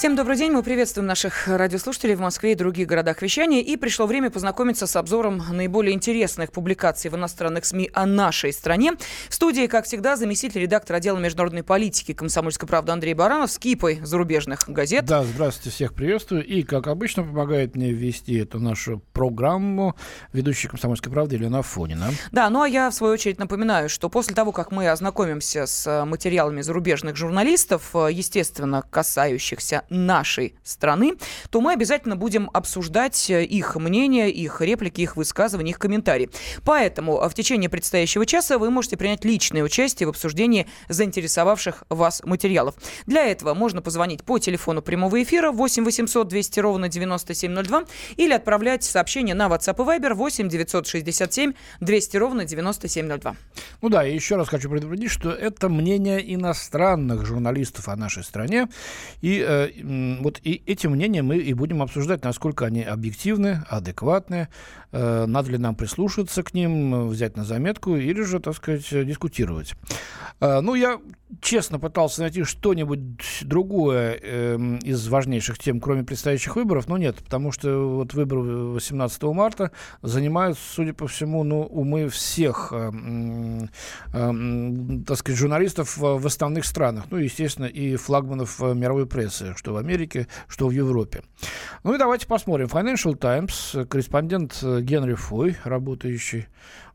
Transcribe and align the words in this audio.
Всем 0.00 0.16
добрый 0.16 0.38
день. 0.38 0.50
Мы 0.50 0.62
приветствуем 0.62 1.06
наших 1.06 1.46
радиослушателей 1.46 2.14
в 2.14 2.20
Москве 2.20 2.52
и 2.52 2.54
других 2.54 2.86
городах 2.86 3.20
вещания. 3.20 3.60
И 3.60 3.76
пришло 3.76 4.06
время 4.06 4.30
познакомиться 4.30 4.86
с 4.86 4.96
обзором 4.96 5.42
наиболее 5.52 5.92
интересных 5.92 6.52
публикаций 6.52 7.10
в 7.10 7.16
иностранных 7.16 7.66
СМИ 7.66 7.90
о 7.92 8.06
нашей 8.06 8.54
стране. 8.54 8.92
В 9.28 9.34
студии, 9.34 9.66
как 9.66 9.84
всегда, 9.84 10.16
заместитель 10.16 10.62
редактора 10.62 10.96
отдела 10.96 11.18
международной 11.18 11.62
политики 11.62 12.14
«Комсомольской 12.14 12.66
правды» 12.66 12.92
Андрей 12.92 13.12
Баранов 13.12 13.52
с 13.52 13.58
кипой 13.58 14.00
зарубежных 14.02 14.70
газет. 14.70 15.04
Да, 15.04 15.22
здравствуйте, 15.22 15.68
всех 15.68 15.92
приветствую. 15.92 16.46
И, 16.46 16.62
как 16.62 16.86
обычно, 16.86 17.22
помогает 17.22 17.76
мне 17.76 17.92
вести 17.92 18.38
эту 18.38 18.58
нашу 18.58 19.02
программу 19.12 19.96
ведущая 20.32 20.68
«Комсомольской 20.68 21.12
правды» 21.12 21.36
Елена 21.36 21.58
Афонина. 21.58 22.08
Да, 22.32 22.48
ну 22.48 22.62
а 22.62 22.68
я, 22.70 22.88
в 22.88 22.94
свою 22.94 23.12
очередь, 23.12 23.38
напоминаю, 23.38 23.90
что 23.90 24.08
после 24.08 24.34
того, 24.34 24.52
как 24.52 24.72
мы 24.72 24.88
ознакомимся 24.88 25.66
с 25.66 26.06
материалами 26.06 26.62
зарубежных 26.62 27.16
журналистов, 27.16 27.94
естественно, 27.94 28.82
касающихся 28.88 29.84
нашей 29.90 30.54
страны, 30.62 31.14
то 31.50 31.60
мы 31.60 31.72
обязательно 31.72 32.16
будем 32.16 32.48
обсуждать 32.52 33.30
э, 33.30 33.44
их 33.44 33.76
мнение, 33.76 34.30
их 34.30 34.60
реплики, 34.60 35.02
их 35.02 35.16
высказывания, 35.16 35.70
их 35.70 35.78
комментарии. 35.78 36.30
Поэтому 36.64 37.20
э, 37.20 37.28
в 37.28 37.34
течение 37.34 37.68
предстоящего 37.68 38.24
часа 38.24 38.58
вы 38.58 38.70
можете 38.70 38.96
принять 38.96 39.24
личное 39.24 39.62
участие 39.62 40.06
в 40.06 40.10
обсуждении 40.10 40.66
заинтересовавших 40.88 41.84
вас 41.88 42.22
материалов. 42.24 42.74
Для 43.06 43.26
этого 43.26 43.54
можно 43.54 43.82
позвонить 43.82 44.24
по 44.24 44.38
телефону 44.38 44.82
прямого 44.82 45.22
эфира 45.22 45.50
8 45.50 45.84
800 45.84 46.28
200 46.28 46.60
ровно 46.60 46.88
9702 46.88 47.84
или 48.16 48.32
отправлять 48.32 48.84
сообщение 48.84 49.34
на 49.34 49.48
WhatsApp 49.48 49.74
и 49.74 50.00
Viber 50.00 50.14
8 50.14 50.48
967 50.48 51.52
200 51.80 52.16
ровно 52.16 52.44
9702. 52.44 53.36
Ну 53.82 53.88
да, 53.88 54.06
и 54.06 54.14
еще 54.14 54.36
раз 54.36 54.48
хочу 54.48 54.70
предупредить, 54.70 55.10
что 55.10 55.30
это 55.30 55.68
мнение 55.68 56.34
иностранных 56.34 57.26
журналистов 57.26 57.88
о 57.88 57.96
нашей 57.96 58.24
стране. 58.24 58.68
И 59.20 59.44
э, 59.46 59.70
вот 60.20 60.40
и 60.42 60.62
эти 60.66 60.86
мнения 60.86 61.22
мы 61.22 61.38
и 61.38 61.54
будем 61.54 61.82
обсуждать, 61.82 62.24
насколько 62.24 62.66
они 62.66 62.82
объективны, 62.82 63.62
адекватны, 63.68 64.48
э, 64.92 65.26
надо 65.26 65.50
ли 65.50 65.58
нам 65.58 65.74
прислушаться 65.74 66.42
к 66.42 66.54
ним, 66.54 67.08
взять 67.08 67.36
на 67.36 67.44
заметку 67.44 67.96
или 67.96 68.22
же, 68.22 68.40
так 68.40 68.56
сказать, 68.56 68.88
дискутировать. 69.06 69.74
Э, 70.40 70.60
ну, 70.60 70.74
я 70.74 71.00
честно 71.40 71.78
пытался 71.78 72.22
найти 72.22 72.42
что-нибудь 72.44 73.42
другое 73.42 74.18
э, 74.20 74.78
из 74.82 75.06
важнейших 75.08 75.58
тем, 75.58 75.80
кроме 75.80 76.02
предстоящих 76.02 76.56
выборов, 76.56 76.88
но 76.88 76.98
нет, 76.98 77.16
потому 77.16 77.52
что 77.52 77.96
вот 77.96 78.14
выборы 78.14 78.40
18 78.40 79.22
марта 79.24 79.70
занимают, 80.02 80.58
судя 80.58 80.92
по 80.92 81.06
всему, 81.06 81.44
ну, 81.44 81.62
умы 81.62 82.08
всех, 82.08 82.72
э, 82.72 82.90
э, 84.12 84.32
так 85.06 85.16
сказать, 85.16 85.38
журналистов 85.38 85.96
в 85.96 86.26
основных 86.26 86.64
странах, 86.64 87.04
ну, 87.10 87.18
естественно, 87.18 87.66
и 87.66 87.96
флагманов 87.96 88.60
э, 88.62 88.74
мировой 88.74 89.06
прессы, 89.06 89.54
что 89.56 89.69
в 89.72 89.76
Америке, 89.76 90.28
что 90.48 90.68
в 90.68 90.70
Европе. 90.70 91.22
Ну 91.84 91.94
и 91.94 91.98
давайте 91.98 92.26
посмотрим. 92.26 92.66
Financial 92.66 93.16
Times, 93.16 93.76
корреспондент 93.88 94.58
э, 94.62 94.80
Генри 94.82 95.14
Фой, 95.14 95.56
работающий 95.64 96.46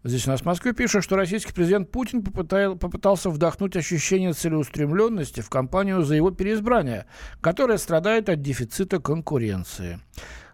Здесь 0.06 0.28
у 0.28 0.30
нас 0.30 0.42
в 0.42 0.46
Москве 0.46 0.72
пишут, 0.72 1.04
что 1.04 1.16
российский 1.16 1.52
президент 1.52 1.90
Путин 1.90 2.24
попытал, 2.24 2.76
попытался 2.76 3.32
вдохнуть 3.32 3.76
ощущение 3.76 4.34
целеустремленности 4.34 5.42
в 5.42 5.50
кампанию 5.50 6.04
за 6.04 6.14
его 6.14 6.30
переизбрание, 6.30 7.08
которая 7.42 7.80
страдает 7.80 8.30
от 8.30 8.40
дефицита 8.40 9.00
конкуренции. 9.00 10.00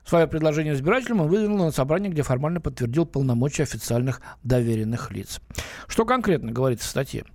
Свое 0.06 0.25
предложение 0.25 0.73
избирателям 0.73 1.19
он 1.19 1.28
выдвинул 1.28 1.66
на 1.66 1.72
собрании, 1.72 2.09
где 2.09 2.22
формально 2.22 2.61
подтвердил 2.61 3.06
полномочия 3.06 3.63
официальных 3.63 4.22
доверенных 4.44 5.11
лиц. 5.11 5.41
Что 5.88 6.06
конкретно 6.06 6.53
говорится 6.53 6.88
в 6.88 6.89
статье? 6.89 7.25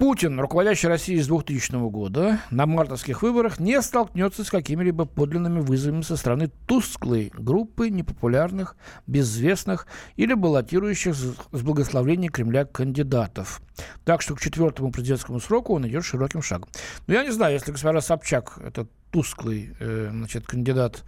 Путин, 0.00 0.40
руководящий 0.40 0.88
Россией 0.88 1.20
с 1.20 1.26
2000 1.26 1.90
года, 1.90 2.40
на 2.50 2.64
мартовских 2.64 3.20
выборах 3.20 3.60
не 3.60 3.82
столкнется 3.82 4.44
с 4.44 4.50
какими-либо 4.50 5.04
подлинными 5.04 5.60
вызовами 5.60 6.00
со 6.00 6.16
стороны 6.16 6.50
тусклой 6.66 7.30
группы 7.34 7.90
непопулярных, 7.90 8.76
безвестных 9.06 9.86
или 10.16 10.32
баллотирующих 10.32 11.14
с 11.14 11.62
благословения 11.62 12.30
Кремля 12.30 12.64
кандидатов. 12.64 13.60
Так 14.06 14.22
что 14.22 14.34
к 14.34 14.40
четвертому 14.40 14.90
президентскому 14.90 15.38
сроку 15.38 15.74
он 15.74 15.86
идет 15.86 16.02
широким 16.02 16.40
шагом. 16.40 16.70
Но 17.06 17.12
я 17.12 17.22
не 17.22 17.30
знаю, 17.30 17.52
если 17.52 17.70
госпожа 17.70 18.00
Собчак, 18.00 18.58
этот 18.64 18.90
тусклый 19.10 19.76
э, 19.80 20.08
значит, 20.10 20.46
кандидат, 20.46 21.04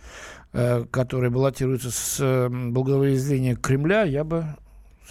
э, 0.53 0.84
который 0.91 1.30
баллотируется 1.30 1.91
с 1.91 2.19
э, 2.20 2.48
благоволения 2.50 3.56
Кремля, 3.56 4.03
я 4.03 4.22
бы 4.22 4.44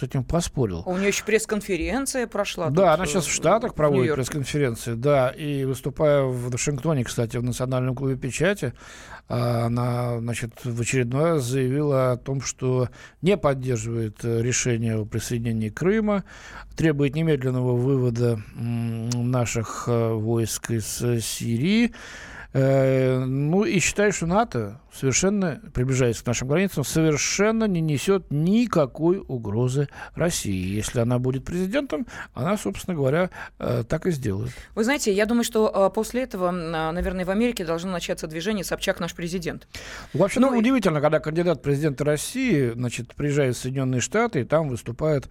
с 0.02 0.04
этим 0.04 0.24
поспорил. 0.24 0.82
А 0.84 0.90
у 0.90 0.96
нее 0.96 1.08
еще 1.08 1.24
пресс-конференция 1.24 2.26
прошла. 2.26 2.70
Да, 2.70 2.94
она 2.94 3.06
сейчас 3.06 3.26
в 3.26 3.32
Штатах 3.32 3.74
проводит 3.74 4.14
пресс-конференции, 4.14 4.94
да, 4.94 5.28
и 5.28 5.64
выступая 5.64 6.22
в 6.22 6.50
Вашингтоне, 6.50 7.04
кстати, 7.04 7.36
в 7.36 7.44
Национальном 7.44 7.94
клубе 7.94 8.16
печати, 8.16 8.74
а, 9.28 9.66
она, 9.66 10.18
значит, 10.18 10.64
в 10.64 10.80
очередной 10.80 11.34
раз 11.34 11.44
заявила 11.44 12.12
о 12.12 12.16
том, 12.16 12.40
что 12.40 12.88
не 13.22 13.36
поддерживает 13.36 14.24
э, 14.24 14.42
решение 14.42 14.96
о 14.96 15.04
присоединении 15.04 15.68
Крыма, 15.68 16.24
требует 16.76 17.14
немедленного 17.14 17.76
вывода 17.76 18.40
наших 18.56 19.84
э, 19.86 20.12
войск 20.12 20.72
из 20.72 21.00
э, 21.00 21.20
Сирии, 21.20 21.92
ну 22.54 23.64
и 23.64 23.78
считаю, 23.78 24.12
что 24.12 24.26
НАТО 24.26 24.81
совершенно, 24.92 25.60
приближаясь 25.72 26.20
к 26.20 26.26
нашим 26.26 26.48
границам, 26.48 26.84
совершенно 26.84 27.64
не 27.64 27.80
несет 27.80 28.26
никакой 28.30 29.18
угрозы 29.26 29.88
России. 30.14 30.74
Если 30.74 31.00
она 31.00 31.18
будет 31.18 31.44
президентом, 31.44 32.06
она, 32.34 32.56
собственно 32.56 32.96
говоря, 32.96 33.30
э, 33.58 33.84
так 33.88 34.06
и 34.06 34.10
сделает. 34.10 34.52
Вы 34.74 34.84
знаете, 34.84 35.12
я 35.12 35.26
думаю, 35.26 35.44
что 35.44 35.70
э, 35.74 35.94
после 35.94 36.22
этого, 36.22 36.50
наверное, 36.50 37.24
в 37.24 37.30
Америке 37.30 37.64
должно 37.64 37.90
начаться 37.90 38.26
движение 38.26 38.64
«Собчак 38.64 39.00
наш 39.00 39.14
президент». 39.14 39.66
Вообще, 40.12 40.40
ну, 40.40 40.56
удивительно, 40.56 41.00
когда 41.00 41.20
кандидат 41.20 41.62
президента 41.62 42.04
России 42.04 42.70
значит, 42.70 43.14
приезжает 43.14 43.56
в 43.56 43.60
Соединенные 43.60 44.00
Штаты 44.00 44.40
и 44.40 44.44
там 44.44 44.68
выступает 44.68 45.28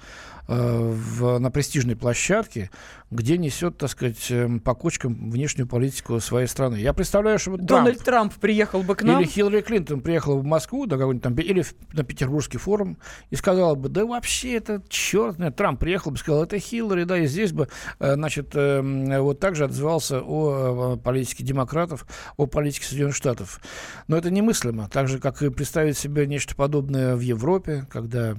э, 0.47 0.53
в, 0.55 1.39
на 1.39 1.51
престижной 1.51 1.95
площадке, 1.95 2.71
где 3.11 3.37
несет, 3.37 3.77
так 3.77 3.89
сказать, 3.89 4.31
эм, 4.31 4.61
по 4.61 4.73
кочкам 4.73 5.29
внешнюю 5.29 5.67
политику 5.67 6.19
своей 6.21 6.47
страны. 6.47 6.77
Я 6.77 6.93
представляю, 6.93 7.39
что 7.39 7.57
Дональд 7.57 7.97
Трамп, 7.97 8.31
Трамп 8.31 8.33
приехал 8.35 8.83
бы 8.83 8.95
к 8.95 9.03
нам. 9.03 9.19
Или 9.19 9.27
Хиллари 9.27 9.50
Клинтон 9.59 9.99
приехала 9.99 10.35
в 10.35 10.45
Москву, 10.45 10.85
да, 10.85 10.97
какой-нибудь 10.97 11.23
там, 11.23 11.35
или 11.35 11.65
на 11.91 12.03
Петербургский 12.03 12.57
форум, 12.57 12.97
и 13.29 13.35
сказала 13.35 13.75
бы, 13.75 13.89
да 13.89 14.05
вообще 14.05 14.55
это 14.55 14.81
черт, 14.87 15.37
нет, 15.37 15.55
Трамп 15.57 15.79
приехал 15.79 16.11
бы, 16.11 16.17
сказал, 16.17 16.43
это 16.43 16.57
Хиллари, 16.57 17.03
да, 17.03 17.17
и 17.17 17.25
здесь 17.25 17.51
бы, 17.51 17.67
э, 17.99 18.13
значит, 18.13 18.51
э, 18.53 19.19
вот 19.19 19.39
так 19.39 19.55
же 19.55 19.65
отзывался 19.65 20.21
о 20.21 20.95
политике 20.95 21.43
демократов, 21.43 22.05
о 22.37 22.45
политике 22.45 22.85
Соединенных 22.85 23.15
Штатов. 23.15 23.59
Но 24.07 24.17
это 24.17 24.31
немыслимо, 24.31 24.87
так 24.87 25.09
же, 25.09 25.19
как 25.19 25.41
и 25.41 25.49
представить 25.49 25.97
себе 25.97 26.25
нечто 26.25 26.55
подобное 26.55 27.15
в 27.15 27.19
Европе, 27.19 27.85
когда 27.89 28.37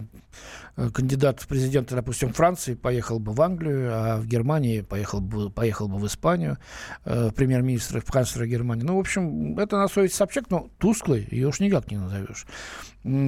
кандидат 0.76 1.40
в 1.40 1.48
президенты, 1.48 1.94
допустим, 1.94 2.32
Франции 2.32 2.74
поехал 2.74 3.18
бы 3.18 3.32
в 3.32 3.42
Англию, 3.42 3.90
а 3.92 4.16
в 4.18 4.26
Германии 4.26 4.80
поехал 4.80 5.20
бы, 5.20 5.50
поехал 5.50 5.88
бы 5.88 5.98
в 5.98 6.06
Испанию, 6.06 6.58
э, 7.04 7.30
премьер-министр, 7.34 8.02
канцлера 8.02 8.46
Германии. 8.46 8.84
Ну, 8.84 8.96
в 8.96 9.00
общем, 9.00 9.58
это 9.58 9.76
на 9.76 9.88
совести 9.88 10.16
Собчак, 10.16 10.50
но 10.50 10.70
тусклый 10.78 11.28
ее 11.30 11.48
уж 11.48 11.60
никак 11.60 11.90
не 11.90 11.98
назовешь. 11.98 12.46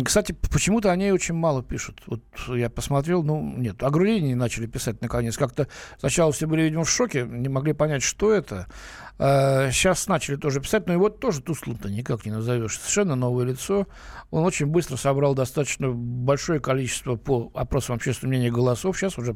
Кстати, 0.05 0.33
почему-то 0.33 0.93
о 0.93 0.97
ней 0.97 1.11
очень 1.11 1.35
мало 1.35 1.63
пишут. 1.63 2.01
Вот 2.07 2.23
я 2.49 2.71
посмотрел, 2.71 3.25
ну, 3.25 3.41
нет, 3.57 3.83
о 3.83 3.91
Грудине 3.91 4.37
начали 4.37 4.67
писать 4.67 5.03
наконец. 5.03 5.37
Как-то 5.37 5.67
сначала 5.99 6.31
все 6.33 6.47
были, 6.47 6.63
видимо, 6.63 6.85
в 6.85 6.91
шоке, 6.91 7.27
не 7.29 7.49
могли 7.49 7.73
понять, 7.73 8.05
что 8.05 8.33
это. 8.33 8.69
А, 9.19 9.71
сейчас 9.73 10.07
начали 10.07 10.37
тоже 10.37 10.61
писать, 10.61 10.87
но 10.87 10.93
его 10.93 11.09
тоже 11.09 11.41
тусклым-то 11.41 11.91
никак 11.91 12.25
не 12.25 12.31
назовешь. 12.31 12.79
Совершенно 12.79 13.17
новое 13.17 13.47
лицо. 13.47 13.89
Он 14.31 14.45
очень 14.45 14.67
быстро 14.67 14.97
собрал 14.97 15.35
достаточно 15.35 15.91
большое 15.91 16.61
количество 16.61 17.17
по 17.17 17.51
опросам 17.55 17.97
общественного 17.97 18.37
мнения 18.37 18.53
голосов. 18.53 18.97
Сейчас 18.97 19.19
уже 19.19 19.35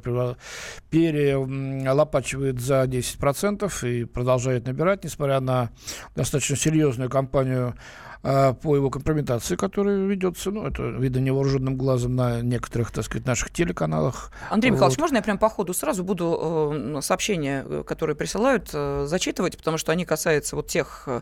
перелопачивает 0.91 2.61
за 2.61 2.85
10% 2.85 3.89
и 3.89 4.05
продолжает 4.05 4.67
набирать, 4.67 5.03
несмотря 5.03 5.41
на 5.41 5.71
достаточно 6.15 6.55
серьезную 6.57 7.11
кампанию 7.11 7.75
а, 8.23 8.53
по 8.55 8.75
его 8.75 8.91
компрометации, 8.91 9.55
которая 9.57 9.99
ведется, 9.99 10.51
ну, 10.51 10.67
это 10.67 10.83
видно 10.83 11.19
невооруженным 11.19 11.77
глазом 11.77 12.17
на 12.17 12.41
некоторых, 12.41 12.91
так 12.91 13.05
сказать, 13.05 13.27
наших 13.27 13.51
телеканалах. 13.51 14.33
Андрей 14.51 14.71
Михайлович, 14.71 14.97
вот. 14.97 15.03
можно 15.03 15.17
я 15.17 15.23
прям 15.23 15.39
по 15.39 15.49
ходу 15.49 15.73
сразу 15.73 16.03
буду 16.03 16.73
э, 16.73 17.01
сообщения, 17.01 17.65
э, 17.65 17.85
которые 17.87 18.17
присылают, 18.17 18.71
э, 18.73 19.05
зачитывать, 19.07 19.57
потому 19.57 19.79
что 19.79 19.93
они 19.93 20.05
касаются 20.05 20.57
вот 20.57 20.67
тех 20.67 21.05
э, 21.07 21.21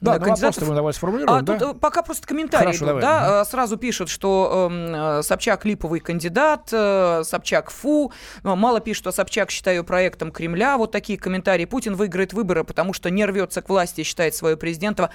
да, 0.00 0.14
ну, 0.14 0.24
кандидатов. 0.24 0.62
Ну, 0.62 0.68
мы 0.70 0.74
давай 0.74 0.94
сформулируем, 0.94 1.38
а, 1.38 1.42
да? 1.42 1.58
Тут 1.58 1.76
э, 1.76 1.78
пока 1.78 2.02
просто 2.02 2.26
комментарии 2.26 2.66
Хорошо, 2.66 2.78
идут, 2.78 3.00
давай. 3.00 3.02
да, 3.02 3.40
угу. 3.40 3.50
сразу 3.50 3.76
пишут, 3.76 4.08
что 4.08 4.70
э, 4.70 5.22
Собчак 5.22 5.66
липовый 5.66 6.00
кандидат, 6.00 6.70
э, 6.72 7.22
Собчак 7.24 7.70
фу, 7.70 8.12
мало 8.42 8.80
пишут, 8.80 9.02
что 9.02 9.12
Собчак 9.12 9.50
считаю 9.50 9.84
проектом 9.84 10.32
Кремля, 10.32 10.78
вот 10.78 10.92
такие 10.92 11.18
комментарии. 11.18 11.66
Путин 11.66 11.94
выиграет 11.94 12.32
выборы, 12.32 12.64
потому 12.64 12.94
что 12.94 13.10
не 13.10 13.26
рвется 13.26 13.60
к 13.60 13.68
власти, 13.68 14.02
считает 14.02 14.34
свое 14.34 14.56
президентство, 14.56 15.10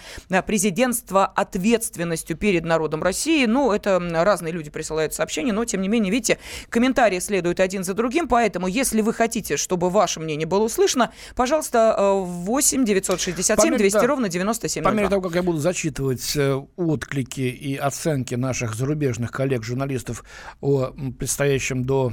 президентство 0.46 1.23
ответственностью 1.26 2.38
перед 2.38 2.66
народом 2.66 3.04
России. 3.04 3.46
Ну, 3.46 3.72
это 3.72 4.00
разные 4.00 4.54
люди 4.54 4.70
присылают 4.70 5.14
сообщения, 5.14 5.54
но, 5.54 5.66
тем 5.66 5.82
не 5.82 5.88
менее, 5.88 6.12
видите, 6.12 6.40
комментарии 6.70 7.20
следуют 7.20 7.60
один 7.60 7.84
за 7.84 7.94
другим, 7.94 8.28
поэтому, 8.28 8.68
если 8.68 9.02
вы 9.02 9.14
хотите, 9.14 9.58
чтобы 9.58 9.90
ваше 9.90 10.20
мнение 10.20 10.48
было 10.48 10.64
услышано, 10.64 11.12
пожалуйста, 11.36 11.96
8 12.14 12.86
967 12.86 13.78
200 13.78 13.98
да, 13.98 14.08
ровно 14.08 14.30
97 14.30 14.84
По 14.84 14.90
мере 14.90 15.10
того, 15.10 15.22
как 15.22 15.36
я 15.36 15.44
буду 15.44 15.60
зачитывать 15.60 16.36
э, 16.36 16.62
отклики 16.76 17.42
и 17.42 17.76
оценки 17.76 18.36
наших 18.36 18.76
зарубежных 18.76 19.32
коллег-журналистов 19.32 20.24
о 20.62 20.94
предстоящем 21.18 21.84
до 21.84 22.12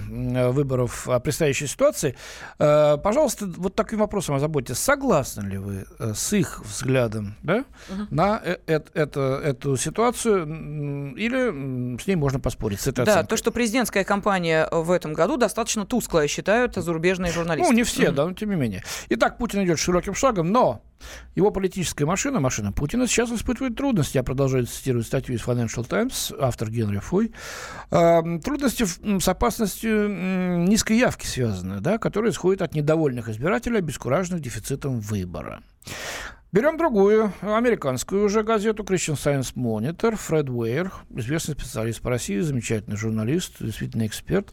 выборов, 0.50 1.08
о 1.08 1.20
предстоящей 1.20 1.66
ситуации, 1.66 2.16
э, 2.58 2.98
пожалуйста, 3.02 3.46
вот 3.46 3.74
таким 3.74 3.98
вопросом 3.98 4.34
озаботьтесь. 4.34 4.78
Согласны 4.78 5.42
ли 5.46 5.58
вы 5.58 5.86
э, 5.98 6.12
с 6.14 6.32
их 6.32 6.62
взглядом 6.64 7.36
да, 7.42 7.64
угу. 7.88 8.06
на 8.10 8.42
это, 9.00 9.40
эту 9.42 9.76
ситуацию 9.76 11.14
или 11.16 11.98
с 12.00 12.06
ней 12.06 12.16
можно 12.16 12.40
поспорить? 12.40 12.80
С 12.80 12.86
этой 12.86 13.04
да, 13.04 13.12
оценкой? 13.12 13.28
то, 13.28 13.36
что 13.36 13.50
президентская 13.50 14.04
кампания 14.04 14.68
в 14.70 14.90
этом 14.90 15.12
году 15.12 15.36
достаточно 15.36 15.86
тусклая, 15.86 16.28
считают 16.28 16.74
зарубежные 16.74 17.32
журналисты. 17.32 17.70
Ну, 17.70 17.76
не 17.76 17.84
все, 17.84 18.08
угу. 18.08 18.16
да, 18.16 18.26
но 18.26 18.34
тем 18.34 18.50
не 18.50 18.56
менее. 18.56 18.82
Итак, 19.08 19.38
Путин 19.38 19.64
идет 19.64 19.78
широким 19.78 20.14
шагом, 20.14 20.52
но 20.52 20.82
его 21.34 21.50
политическая 21.50 22.04
машина, 22.04 22.40
машина 22.40 22.72
Путина, 22.72 23.06
сейчас 23.06 23.30
испытывает 23.30 23.76
трудности. 23.76 24.16
Я 24.16 24.22
продолжаю 24.22 24.66
цитировать 24.66 25.06
статью 25.06 25.34
из 25.34 25.42
Financial 25.42 25.86
Times, 25.86 26.32
автор 26.38 26.70
Генри 26.70 26.98
Фуй. 26.98 27.32
Э, 27.90 28.20
трудности 28.44 28.84
с 28.84 29.28
опасностью 29.28 30.08
низкой 30.66 30.98
явки 30.98 31.26
связаны, 31.26 31.80
да, 31.80 31.98
которые 31.98 32.32
исходят 32.32 32.62
от 32.62 32.74
недовольных 32.74 33.28
избирателей, 33.28 33.78
обескураженных 33.78 34.42
дефицитом 34.42 35.00
выбора. 35.00 35.62
Берем 36.52 36.76
другую, 36.76 37.32
американскую 37.42 38.24
уже 38.24 38.42
газету 38.42 38.82
Christian 38.82 39.14
Science 39.14 39.54
Monitor. 39.54 40.16
Фред 40.16 40.50
Уэйр, 40.50 40.92
известный 41.10 41.54
специалист 41.54 42.00
по 42.00 42.10
России, 42.10 42.40
замечательный 42.40 42.96
журналист, 42.96 43.62
действительно 43.62 44.04
эксперт, 44.04 44.52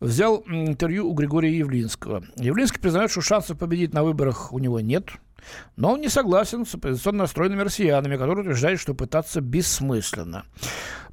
взял 0.00 0.42
интервью 0.48 1.08
у 1.08 1.14
Григория 1.14 1.56
Явлинского. 1.56 2.24
Явлинский 2.34 2.80
признает, 2.80 3.12
что 3.12 3.20
шансов 3.20 3.58
победить 3.58 3.94
на 3.94 4.02
выборах 4.02 4.52
у 4.52 4.58
него 4.58 4.80
нет– 4.80 5.10
но 5.76 5.92
он 5.92 6.00
не 6.00 6.08
согласен 6.08 6.66
с 6.66 6.74
оппозиционно 6.74 7.18
настроенными 7.18 7.62
россиянами, 7.62 8.16
которые 8.16 8.42
утверждают, 8.42 8.80
что 8.80 8.94
пытаться 8.94 9.40
бессмысленно. 9.40 10.44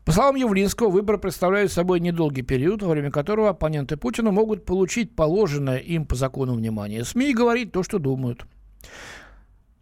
По 0.06 0.12
словам 0.12 0.35
Явлинского, 0.35 0.89
выборы 0.89 1.18
представляют 1.18 1.71
собой 1.71 2.00
недолгий 2.00 2.44
период, 2.44 2.81
во 2.81 2.89
время 2.89 3.12
которого 3.12 3.50
оппоненты 3.50 3.95
Путина 3.95 4.31
могут 4.31 4.65
получить 4.65 5.15
положенное 5.15 5.77
им 5.77 6.06
по 6.06 6.15
закону 6.15 6.56
внимание 6.56 7.06
СМИ 7.06 7.30
и 7.30 7.33
говорить 7.35 7.71
то, 7.71 7.83
что 7.83 8.00
думают. 8.00 8.45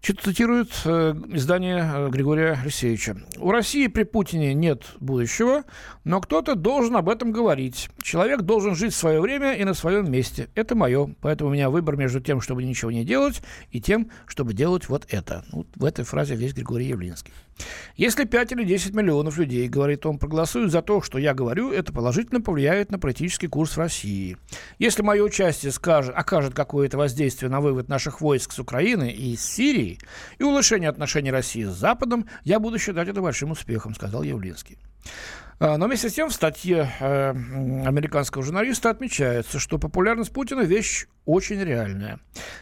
Цитирует 0.02 0.72
э, 0.86 1.14
издание 1.30 1.88
э, 1.94 2.10
Григория 2.10 2.58
Алексеевича. 2.60 3.18
У 3.38 3.52
России 3.52 3.86
при 3.86 4.04
Путине 4.04 4.56
нет 4.56 4.84
будущего, 5.00 5.64
но 6.04 6.20
кто-то 6.20 6.56
должен 6.56 6.96
об 6.96 7.08
этом 7.08 7.32
говорить. 7.32 7.90
Человек 8.02 8.42
должен 8.42 8.76
жить 8.76 8.94
в 8.94 8.98
свое 8.98 9.22
время 9.22 9.54
и 9.54 9.64
на 9.64 9.76
своем 9.76 10.12
месте. 10.12 10.50
Это 10.56 10.74
мое. 10.74 11.14
Поэтому 11.22 11.52
у 11.52 11.54
меня 11.54 11.70
выбор 11.70 11.98
между 11.98 12.20
тем, 12.20 12.42
чтобы 12.42 12.64
ничего 12.64 12.90
не 12.90 13.06
делать, 13.06 13.44
и 13.70 13.80
тем, 13.80 14.10
чтобы 14.26 14.56
делать 14.56 14.90
вот 14.90 15.06
это. 15.10 15.46
Вот 15.52 15.68
в 15.76 15.86
этой 15.86 16.04
фразе 16.04 16.36
весь 16.36 16.54
Григорий 16.54 16.88
Явлинский. 16.88 17.32
Если 17.96 18.24
5 18.24 18.54
или 18.54 18.64
10 18.64 18.94
миллионов 18.96 19.38
людей, 19.38 19.68
говорит 19.68 20.06
он, 20.06 20.18
проголосуют 20.18 20.72
за 20.72 20.82
то, 20.82 21.02
что 21.02 21.18
я 21.18 21.34
говорю, 21.34 21.72
это 21.72 21.94
положительно 21.94 22.42
повлияет 22.42 22.92
на 22.92 23.00
политический 23.00 23.48
курс 23.48 23.78
России. 23.78 24.38
Если 24.80 25.04
мое 25.04 25.24
участие 25.24 25.72
скажет, 25.72 26.16
окажет 26.16 26.54
какое-то 26.54 26.98
воздействие 26.98 27.50
на 27.50 27.62
вывод 27.62 27.90
наших 27.90 28.22
войск 28.22 28.54
с 28.54 28.60
Украины 28.60 29.12
и 29.12 29.34
из 29.34 29.46
Сирии 29.46 30.00
и 30.40 30.44
улучшение 30.44 30.90
отношений 30.90 31.32
России 31.32 31.64
с 31.64 31.74
Западом, 31.74 32.28
я 32.44 32.60
буду 32.60 32.80
считать 32.80 33.08
это 33.08 33.22
большим 33.22 33.52
успехом, 33.52 33.94
сказал 33.94 34.24
Явлинский. 34.24 34.78
А, 35.64 35.78
но 35.78 35.86
вместе 35.86 36.10
с 36.10 36.14
тем 36.14 36.30
в 36.30 36.34
статье 36.34 36.92
э, 37.00 37.30
американского 37.30 38.44
журналиста 38.44 38.90
отмечается, 38.90 39.60
что 39.60 39.78
популярность 39.78 40.34
Путина– 40.34 40.62
вещь 40.62 41.06
очень 41.26 41.64
реальная. 41.64 42.20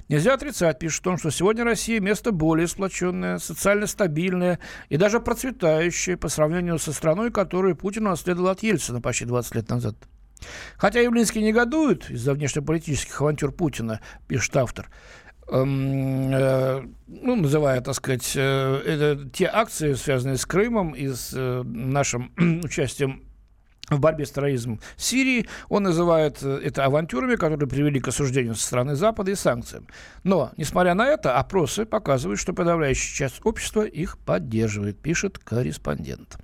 Нельзя 0.10 0.34
отрицать, 0.34 0.80
пишет 0.80 1.08
он, 1.08 1.18
что 1.18 1.30
сегодня 1.30 1.64
Россия 1.64 2.02
место 2.02 2.34
более 2.34 2.68
сплоченное, 2.68 3.38
социально 3.38 3.88
стабильное 3.88 4.60
и 4.90 4.98
даже 4.98 5.22
процветающее 5.22 6.18
по 6.18 6.28
сравнению 6.28 6.78
со 6.78 6.92
страной, 6.92 7.32
которую 7.32 7.78
Путин 7.78 8.04
наследовал 8.04 8.50
от 8.50 8.64
Ельцина 8.64 9.00
почти 9.00 9.24
20 9.24 9.56
лет 9.56 9.70
назад. 9.70 9.96
Хотя 10.76 11.00
Явлинский 11.00 11.42
негодует 11.42 12.10
из-за 12.10 12.34
внешнеполитических 12.34 13.22
авантюр 13.22 13.54
Путина, 13.54 14.02
пишет 14.28 14.58
автор, 14.58 14.90
ну, 15.52 17.36
называя, 17.36 17.82
так 17.82 17.96
сказать, 17.96 18.34
э, 18.36 18.82
это, 18.86 19.30
те 19.32 19.46
акции, 19.46 19.94
связанные 19.94 20.38
с 20.38 20.46
Крымом 20.46 20.94
и 20.94 21.08
с 21.08 21.32
э, 21.34 21.64
нашим 21.64 22.32
участием 22.64 23.24
в 23.90 24.00
борьбе 24.00 24.28
с 24.28 24.32
терроризмом 24.32 24.80
Сирии. 24.96 25.48
Он 25.68 25.84
называет 25.84 26.44
это 26.44 26.86
авантюрами, 26.86 27.36
которые 27.36 27.68
привели 27.68 28.00
к 28.00 28.08
осуждению 28.08 28.54
со 28.54 28.68
стороны 28.68 28.96
Запада 28.96 29.32
и 29.32 29.36
санкциям. 29.36 29.88
Но, 30.24 30.52
несмотря 30.58 30.94
на 30.94 31.08
это, 31.08 31.38
опросы 31.40 31.88
показывают, 31.88 32.40
что 32.40 32.54
подавляющая 32.54 33.16
часть 33.16 33.44
общества 33.44 33.82
их 33.82 34.20
поддерживает, 34.20 35.02
пишет 35.02 35.40
корреспондент. 35.40 36.38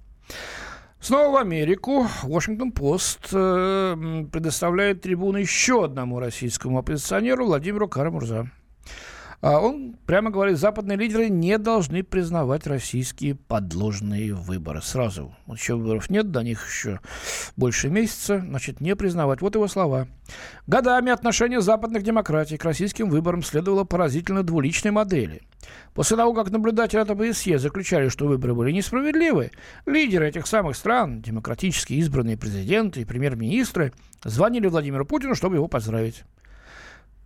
Снова 0.99 1.33
в 1.33 1.37
Америку. 1.39 2.07
Вашингтон-Пост 2.23 3.29
предоставляет 3.29 5.01
трибуну 5.01 5.37
еще 5.37 5.85
одному 5.85 6.19
российскому 6.19 6.79
оппозиционеру 6.79 7.45
Владимиру 7.45 7.87
Карамурза. 7.87 8.49
А 9.45 9.59
он 9.59 9.95
прямо 10.07 10.31
говорит, 10.31 10.57
западные 10.57 10.97
лидеры 10.97 11.29
не 11.29 11.59
должны 11.59 12.01
признавать 12.01 12.65
российские 12.65 13.35
подложные 13.35 14.33
выборы. 14.33 14.81
Сразу. 14.81 15.35
Вот 15.45 15.59
еще 15.59 15.75
выборов 15.75 16.09
нет, 16.09 16.31
до 16.31 16.41
них 16.41 16.67
еще 16.67 16.99
больше 17.55 17.89
месяца. 17.89 18.39
Значит, 18.39 18.81
не 18.81 18.95
признавать. 18.95 19.41
Вот 19.41 19.53
его 19.53 19.67
слова. 19.67 20.07
Годами 20.65 21.11
отношение 21.11 21.61
западных 21.61 22.01
демократий 22.01 22.57
к 22.57 22.65
российским 22.65 23.07
выборам 23.07 23.43
следовало 23.43 23.83
поразительно 23.83 24.41
двуличной 24.41 24.89
модели. 24.89 25.43
После 25.93 26.17
того, 26.17 26.33
как 26.33 26.49
наблюдатели 26.49 27.01
от 27.01 27.11
ОБСЕ 27.11 27.59
заключали, 27.59 28.09
что 28.09 28.25
выборы 28.25 28.55
были 28.55 28.71
несправедливы, 28.71 29.51
лидеры 29.85 30.27
этих 30.27 30.47
самых 30.47 30.75
стран, 30.75 31.21
демократически 31.21 31.93
избранные 31.93 32.35
президенты 32.35 33.01
и 33.01 33.05
премьер-министры, 33.05 33.93
звонили 34.23 34.65
Владимиру 34.65 35.05
Путину, 35.05 35.35
чтобы 35.35 35.57
его 35.57 35.67
поздравить. 35.67 36.23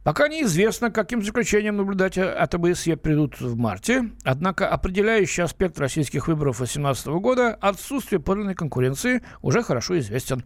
Пока 0.04 0.30
неизвестно, 0.30 0.92
каким 0.92 1.22
заключением 1.24 1.78
наблюдатели 1.78 2.24
от 2.24 2.56
ОБСЕ 2.56 2.96
придут 2.96 3.42
в 3.42 3.58
марте, 3.58 4.12
однако 4.24 4.70
определяющий 4.70 5.42
аспект 5.42 5.78
российских 5.78 6.28
выборов 6.28 6.58
2018 6.58 7.08
года– 7.08 7.54
отсутствие 7.62 8.22
подлинной 8.22 8.56
конкуренции– 8.56 9.22
уже 9.42 9.62
хорошо 9.62 10.00
известен. 10.00 10.46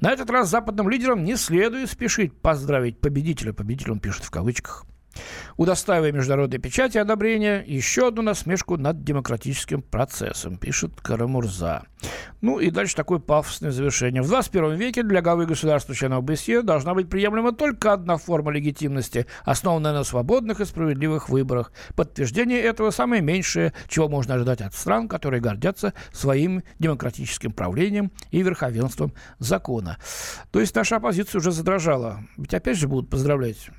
На 0.00 0.10
этот 0.10 0.28
раз 0.30 0.50
западным 0.50 0.88
лидерам 0.88 1.22
не 1.24 1.36
следует 1.36 1.90
спешить 1.90 2.32
поздравить 2.40 3.00
победителя, 3.00 3.52
победитель 3.52 3.92
он 3.92 4.00
пишет 4.00 4.24
в 4.24 4.30
кавычках– 4.30 4.84
удостаивая 5.56 6.12
международной 6.12 6.58
печати 6.58 6.98
одобрения 6.98 7.62
еще 7.66 8.08
одну 8.08 8.22
насмешку 8.22 8.76
над 8.76 9.04
демократическим 9.04 9.82
процессом, 9.82 10.56
пишет 10.56 11.00
Карамурза. 11.00 11.84
Ну 12.40 12.58
и 12.58 12.70
дальше 12.70 12.96
такое 12.96 13.18
пафосное 13.18 13.70
завершение. 13.70 14.22
В 14.22 14.28
21 14.28 14.74
веке 14.76 15.02
для 15.02 15.20
главы 15.20 15.46
государства 15.46 15.94
членов 15.94 16.20
ОБСЕ 16.20 16.62
должна 16.62 16.94
быть 16.94 17.08
приемлема 17.08 17.52
только 17.52 17.92
одна 17.92 18.16
форма 18.16 18.50
легитимности, 18.50 19.26
основанная 19.44 19.92
на 19.92 20.04
свободных 20.04 20.60
и 20.60 20.64
справедливых 20.64 21.28
выборах. 21.28 21.72
Подтверждение 21.94 22.60
этого 22.60 22.90
самое 22.90 23.20
меньшее, 23.20 23.74
чего 23.88 24.08
можно 24.08 24.34
ожидать 24.34 24.62
от 24.62 24.74
стран, 24.74 25.08
которые 25.08 25.40
гордятся 25.40 25.92
своим 26.12 26.62
демократическим 26.78 27.52
правлением 27.52 28.10
и 28.30 28.42
верховенством 28.42 29.12
закона. 29.38 29.98
То 30.50 30.60
есть 30.60 30.74
наша 30.74 30.96
оппозиция 30.96 31.40
уже 31.40 31.52
задрожала. 31.52 32.20
Ведь 32.36 32.54
опять 32.54 32.78
же 32.78 32.88
будут 32.88 33.10
поздравлять 33.10 33.70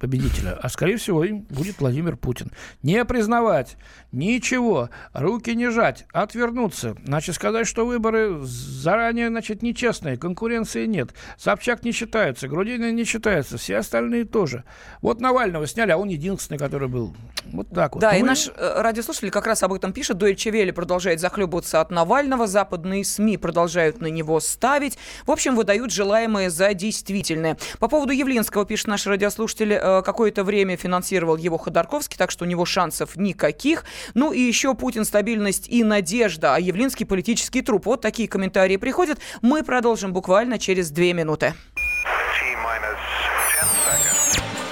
победителя, 0.00 0.58
а 0.60 0.68
скорее 0.70 0.96
всего 0.96 1.22
им 1.24 1.40
будет 1.50 1.78
Владимир 1.80 2.16
Путин. 2.16 2.50
Не 2.82 3.04
признавать 3.04 3.76
ничего, 4.12 4.88
руки 5.12 5.54
не 5.54 5.70
жать, 5.70 6.06
отвернуться, 6.12 6.96
значит 7.04 7.34
сказать, 7.34 7.66
что 7.66 7.84
выборы 7.86 8.40
заранее, 8.42 9.28
значит, 9.28 9.62
нечестные, 9.62 10.16
конкуренции 10.16 10.86
нет, 10.86 11.10
Собчак 11.36 11.84
не 11.84 11.92
считается, 11.92 12.48
Грудинин 12.48 12.96
не 12.96 13.04
считается, 13.04 13.58
все 13.58 13.76
остальные 13.76 14.24
тоже. 14.24 14.64
Вот 15.02 15.20
Навального 15.20 15.66
сняли, 15.66 15.90
а 15.90 15.98
он 15.98 16.08
единственный, 16.08 16.58
который 16.58 16.88
был. 16.88 17.14
Вот 17.52 17.68
так 17.68 17.94
вот. 17.94 18.00
Да, 18.00 18.12
ну, 18.12 18.18
и 18.18 18.22
наш 18.22 18.48
э, 18.48 18.80
радиослушатель 18.80 19.30
как 19.30 19.46
раз 19.46 19.62
об 19.62 19.72
этом 19.72 19.92
пишет. 19.92 20.16
Дойче 20.16 20.50
Вели 20.50 20.72
продолжает 20.72 21.20
захлебываться 21.20 21.80
от 21.80 21.90
Навального, 21.90 22.46
западные 22.46 23.04
СМИ 23.04 23.36
продолжают 23.36 24.00
на 24.00 24.06
него 24.06 24.40
ставить. 24.40 24.98
В 25.26 25.30
общем, 25.30 25.56
выдают 25.56 25.92
желаемое 25.92 26.48
за 26.48 26.74
действительное. 26.74 27.58
По 27.78 27.88
поводу 27.88 28.12
Явлинского 28.12 28.64
пишет 28.64 28.86
наш 28.86 29.06
радиослушатель, 29.06 29.80
Э, 29.89 29.89
какое-то 30.04 30.44
время 30.44 30.76
финансировал 30.76 31.36
его 31.36 31.58
Ходорковский, 31.58 32.16
так 32.16 32.30
что 32.30 32.44
у 32.44 32.48
него 32.48 32.64
шансов 32.64 33.16
никаких. 33.16 33.84
Ну 34.14 34.32
и 34.32 34.40
еще 34.40 34.74
Путин, 34.74 35.04
стабильность 35.04 35.68
и 35.68 35.84
надежда, 35.84 36.54
а 36.54 36.60
Явлинский 36.60 37.04
политический 37.04 37.62
труп. 37.62 37.86
Вот 37.86 38.00
такие 38.00 38.28
комментарии 38.28 38.76
приходят. 38.76 39.18
Мы 39.42 39.62
продолжим 39.62 40.12
буквально 40.12 40.58
через 40.58 40.90
две 40.90 41.12
минуты. 41.12 41.54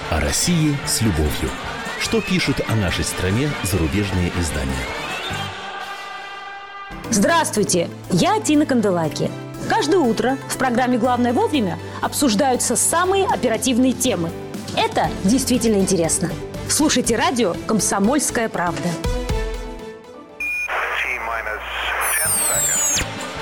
О 0.09 0.19
России 0.19 0.75
с 0.87 1.01
любовью. 1.01 1.49
Что 1.99 2.21
пишут 2.21 2.61
о 2.67 2.75
нашей 2.75 3.03
стране 3.03 3.49
зарубежные 3.63 4.31
издания? 4.39 4.85
Здравствуйте, 7.11 7.89
я 8.11 8.39
Тина 8.39 8.65
Канделаки. 8.65 9.29
Каждое 9.67 9.99
утро 9.99 10.37
в 10.47 10.57
программе 10.57 10.97
«Главное 10.97 11.33
вовремя» 11.33 11.77
обсуждаются 12.01 12.75
самые 12.75 13.25
оперативные 13.25 13.93
темы. 13.93 14.31
Это 14.79 15.09
действительно 15.25 15.75
интересно. 15.75 16.29
Слушайте 16.69 17.17
радио 17.17 17.53
«Комсомольская 17.67 18.47
правда». 18.47 18.87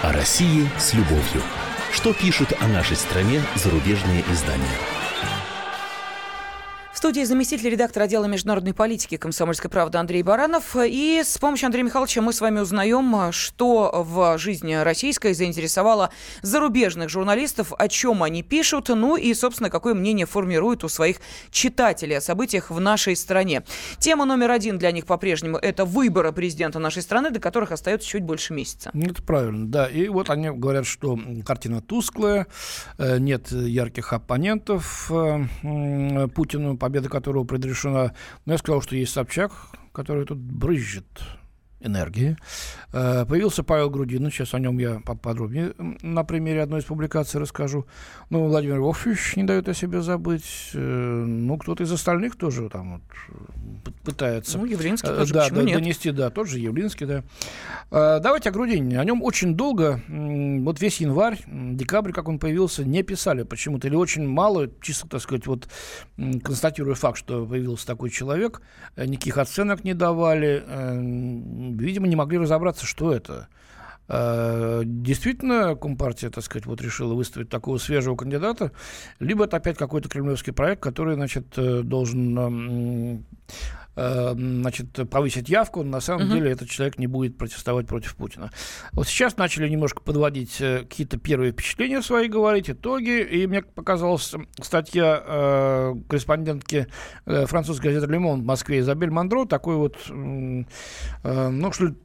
О 0.01 0.11
России 0.13 0.67
с 0.79 0.95
любовью. 0.95 1.43
Что 1.91 2.11
пишут 2.11 2.53
о 2.59 2.67
нашей 2.67 2.95
стране 2.97 3.43
зарубежные 3.53 4.23
издания? 4.31 4.65
В 6.97 6.99
студии 6.99 7.23
заместитель 7.25 7.69
редактора 7.69 8.05
отдела 8.05 8.25
международной 8.25 8.73
политики 8.73 9.17
«Комсомольской 9.17 9.69
правды» 9.69 9.99
Андрей 9.99 10.23
Баранов. 10.23 10.75
И 10.75 11.21
с 11.23 11.37
помощью 11.37 11.67
Андрея 11.67 11.85
Михайловича 11.85 12.23
мы 12.23 12.33
с 12.33 12.41
вами 12.41 12.59
узнаем, 12.59 13.31
что 13.33 14.03
в 14.03 14.39
жизни 14.39 14.73
российской 14.73 15.35
заинтересовало 15.35 16.09
зарубежных 16.41 17.09
журналистов, 17.09 17.71
о 17.77 17.87
чем 17.87 18.23
они 18.23 18.41
пишут, 18.41 18.89
ну 18.89 19.15
и, 19.15 19.31
собственно, 19.35 19.69
какое 19.69 19.93
мнение 19.93 20.25
формируют 20.25 20.83
у 20.83 20.89
своих 20.89 21.17
читателей 21.51 22.17
о 22.17 22.21
событиях 22.21 22.71
в 22.71 22.79
нашей 22.79 23.15
стране. 23.15 23.61
Тема 23.99 24.25
номер 24.25 24.49
один 24.49 24.79
для 24.79 24.91
них 24.91 25.05
по-прежнему– 25.05 25.57
это 25.61 25.85
выборы 25.85 26.31
президента 26.31 26.79
нашей 26.79 27.03
страны, 27.03 27.29
до 27.29 27.39
которых 27.39 27.71
остается 27.71 28.09
чуть 28.09 28.23
больше 28.23 28.55
месяца. 28.55 28.89
Это 28.95 29.21
правильно, 29.21 29.67
да. 29.67 29.85
И 29.85 30.07
вот 30.07 30.31
они 30.31 30.49
говорят, 30.49 30.87
что 30.87 31.19
картина 31.45 31.79
тусклая, 31.79 32.47
э, 32.97 33.19
нет 33.19 33.51
ярких 33.51 34.13
оппонентов 34.13 35.11
э, 35.11 36.27
Путину, 36.33 36.75
победа 36.87 37.09
которого 37.09 37.43
предрешена. 37.43 38.13
Но 38.45 38.53
я 38.53 38.57
сказал, 38.57 38.81
что 38.81 38.95
есть 38.95 39.11
Собчак, 39.11 39.51
который 39.91 40.25
тут 40.25 40.37
брызжет 40.37 41.05
энергии. 41.79 42.37
Э, 42.91 43.25
появился 43.25 43.63
Павел 43.63 43.89
Грудин, 43.89 44.29
сейчас 44.31 44.53
о 44.53 44.59
нем 44.59 44.77
я 44.79 44.99
подробнее 44.99 45.73
на 46.01 46.23
примере 46.23 46.63
одной 46.63 46.79
из 46.79 46.85
публикаций 46.85 47.39
расскажу. 47.39 47.85
Ну, 48.29 48.47
Владимир 48.47 48.79
Вовчевич 48.79 49.35
не 49.35 49.43
дает 49.43 49.69
о 49.69 49.73
себе 49.73 50.01
забыть. 50.01 50.71
Э, 50.73 50.79
ну, 50.79 51.57
кто-то 51.57 51.83
из 51.83 51.91
остальных 51.91 52.35
тоже 52.35 52.69
там 52.69 53.01
вот 53.83 53.93
пытается. 54.03 54.57
Ну, 54.57 54.65
Явлинский 54.65 55.07
тоже, 55.07 55.33
да, 55.33 55.49
да, 55.49 55.63
нет? 55.63 55.79
донести, 55.79 56.11
да, 56.11 56.29
тот 56.29 56.47
же 56.47 56.59
Явлинский, 56.59 57.05
да. 57.05 57.23
Э, 57.91 58.19
давайте 58.21 58.49
о 58.49 58.51
Грудинине. 58.51 58.99
О 58.99 59.03
нем 59.03 59.21
очень 59.21 59.55
долго, 59.55 60.01
вот 60.07 60.81
весь 60.81 60.99
январь, 60.99 61.39
декабрь, 61.47 62.11
как 62.11 62.27
он 62.27 62.39
появился, 62.39 62.83
не 62.83 63.03
писали 63.03 63.43
почему-то. 63.43 63.87
Или 63.87 63.95
очень 63.95 64.27
мало, 64.27 64.67
чисто, 64.81 65.07
так 65.07 65.21
сказать, 65.21 65.45
вот 65.45 65.69
констатируя 66.43 66.95
факт, 66.95 67.19
что 67.19 67.45
появился 67.45 67.85
такой 67.85 68.09
человек, 68.09 68.61
никаких 68.95 69.37
оценок 69.37 69.83
не 69.83 69.93
давали, 69.93 70.63
видимо, 71.75 72.07
не 72.07 72.15
могли 72.15 72.37
разобраться, 72.37 72.85
что 72.85 73.11
это. 73.13 73.47
Действительно, 74.07 75.75
Компартия, 75.75 76.29
так 76.29 76.43
сказать, 76.43 76.65
вот 76.65 76.81
решила 76.81 77.13
выставить 77.13 77.49
такого 77.49 77.77
свежего 77.77 78.15
кандидата, 78.15 78.71
либо 79.19 79.43
это 79.43 79.57
опять 79.57 79.77
какой-то 79.77 80.07
кремлевский 80.07 80.53
проект, 80.53 80.81
который, 80.81 81.15
значит, 81.15 81.47
должен 81.57 83.25
значит, 83.97 85.09
повысить 85.09 85.49
явку, 85.49 85.83
на 85.83 85.99
самом 85.99 86.27
uh-huh. 86.27 86.33
деле 86.33 86.51
этот 86.51 86.69
человек 86.69 86.99
не 86.99 87.07
будет 87.07 87.37
протестовать 87.37 87.87
против 87.87 88.15
Путина. 88.15 88.51
Вот 88.91 89.07
сейчас 89.07 89.37
начали 89.37 89.67
немножко 89.67 90.01
подводить 90.01 90.57
какие-то 90.57 91.17
первые 91.17 91.51
впечатления 91.51 92.01
свои, 92.01 92.27
говорить, 92.27 92.69
итоги, 92.69 93.21
и 93.21 93.47
мне 93.47 93.61
показалась 93.61 94.33
статья 94.61 95.23
э, 95.25 95.95
корреспондентки 96.07 96.87
э, 97.25 97.45
французской 97.45 97.87
газеты 97.87 98.11
«Лемон» 98.11 98.41
в 98.41 98.45
Москве 98.45 98.79
Изабель 98.79 99.09
Мандро 99.09 99.45
такой 99.45 99.75
вот, 99.75 99.97
э, 100.09 100.63
ну, 101.49 101.71
что 101.71 101.85
ли, 101.85 101.95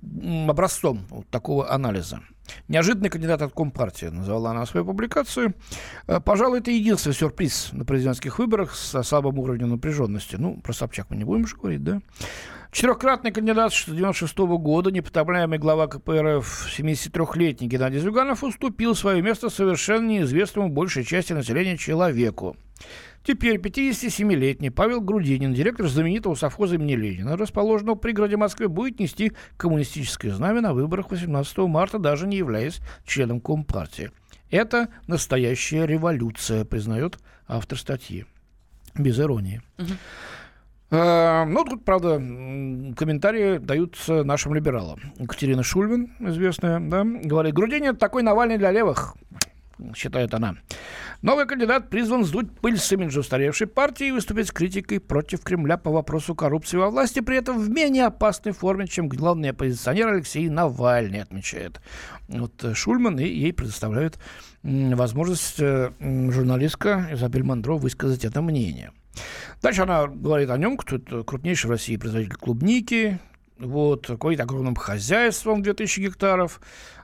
образцом 0.48 1.06
вот 1.10 1.28
такого 1.28 1.70
анализа. 1.70 2.20
Неожиданный 2.68 3.10
кандидат 3.10 3.42
от 3.42 3.52
Компартии, 3.52 4.06
назвала 4.06 4.50
она 4.50 4.66
свою 4.66 4.84
публикацию. 4.84 5.54
Э, 6.06 6.20
пожалуй, 6.20 6.60
это 6.60 6.70
единственный 6.70 7.14
сюрприз 7.14 7.70
на 7.72 7.84
президентских 7.84 8.38
выборах 8.38 8.74
со 8.74 9.02
слабым 9.02 9.38
уровнем 9.38 9.70
напряженности. 9.70 10.36
Ну, 10.36 10.60
про 10.60 10.72
Собчак 10.72 11.06
мы 11.10 11.16
не 11.16 11.24
будем 11.24 11.46
же 11.46 11.56
говорить, 11.56 11.82
да? 11.82 12.00
Четырехкратный 12.72 13.32
кандидат 13.32 13.74
с 13.74 13.84
96 13.84 14.38
года, 14.38 14.90
непотопляемый 14.90 15.58
глава 15.58 15.88
КПРФ, 15.88 16.78
73-летний 16.78 17.68
Геннадий 17.68 18.00
Зюганов, 18.00 18.42
уступил 18.42 18.94
свое 18.94 19.20
место 19.20 19.50
совершенно 19.50 20.08
неизвестному 20.08 20.70
большей 20.70 21.04
части 21.04 21.34
населения 21.34 21.76
человеку. 21.76 22.56
Теперь 23.24 23.56
57-летний 23.56 24.70
Павел 24.70 25.00
Грудинин, 25.00 25.54
директор 25.54 25.86
знаменитого 25.86 26.34
совхоза 26.34 26.74
имени 26.74 26.96
Ленина, 26.96 27.36
расположенного 27.36 27.94
в 27.96 28.00
пригороде 28.00 28.36
Москвы, 28.36 28.68
будет 28.68 28.98
нести 28.98 29.32
коммунистическое 29.56 30.32
знамя 30.32 30.60
на 30.60 30.74
выборах 30.74 31.10
18 31.10 31.58
марта, 31.58 31.98
даже 31.98 32.26
не 32.26 32.36
являясь 32.36 32.80
членом 33.06 33.40
Компартии. 33.40 34.10
Это 34.50 34.88
настоящая 35.06 35.86
революция, 35.86 36.64
признает 36.64 37.18
автор 37.46 37.78
статьи. 37.78 38.26
Без 38.94 39.18
иронии. 39.18 39.62
Ну, 40.90 41.64
тут, 41.64 41.84
правда, 41.86 42.16
комментарии 42.16 43.56
даются 43.56 44.24
нашим 44.24 44.52
либералам. 44.52 45.00
Екатерина 45.18 45.62
Шульман, 45.62 46.10
известная, 46.18 46.80
да, 46.80 47.02
говорит, 47.02 47.54
Грудинин 47.54 47.96
такой 47.96 48.22
Навальный 48.22 48.58
для 48.58 48.70
левых 48.70 49.14
считает 49.94 50.34
она. 50.34 50.56
Новый 51.22 51.46
кандидат 51.46 51.90
призван 51.90 52.24
сдуть 52.24 52.50
пыль 52.60 52.78
с 52.78 52.92
имиджа 52.92 53.20
устаревшей 53.20 53.66
партии 53.66 54.08
и 54.08 54.12
выступить 54.12 54.48
с 54.48 54.52
критикой 54.52 55.00
против 55.00 55.40
Кремля 55.42 55.76
по 55.76 55.90
вопросу 55.90 56.34
коррупции 56.34 56.76
во 56.76 56.90
власти, 56.90 57.20
при 57.20 57.36
этом 57.36 57.58
в 57.58 57.70
менее 57.70 58.06
опасной 58.06 58.52
форме, 58.52 58.86
чем 58.86 59.08
главный 59.08 59.50
оппозиционер 59.50 60.08
Алексей 60.08 60.48
Навальный, 60.48 61.22
отмечает 61.22 61.80
вот 62.28 62.64
э, 62.64 62.74
Шульман, 62.74 63.18
и 63.18 63.24
ей 63.24 63.52
предоставляют 63.52 64.18
возможность 64.62 65.60
э, 65.60 65.92
журналистка 66.00 67.08
Изабель 67.12 67.44
Мандро 67.44 67.74
высказать 67.74 68.24
это 68.24 68.42
мнение. 68.42 68.92
Дальше 69.60 69.82
она 69.82 70.06
говорит 70.06 70.50
о 70.50 70.58
нем, 70.58 70.76
кто 70.76 70.96
это 70.96 71.22
крупнейший 71.22 71.68
в 71.68 71.72
России 71.72 71.96
производитель 71.96 72.36
клубники, 72.36 73.20
вот, 73.66 74.06
какой 74.06 74.34
огромным 74.36 74.76
хозяйством 74.76 75.62
2000 75.62 76.00
гектаров, 76.00 76.60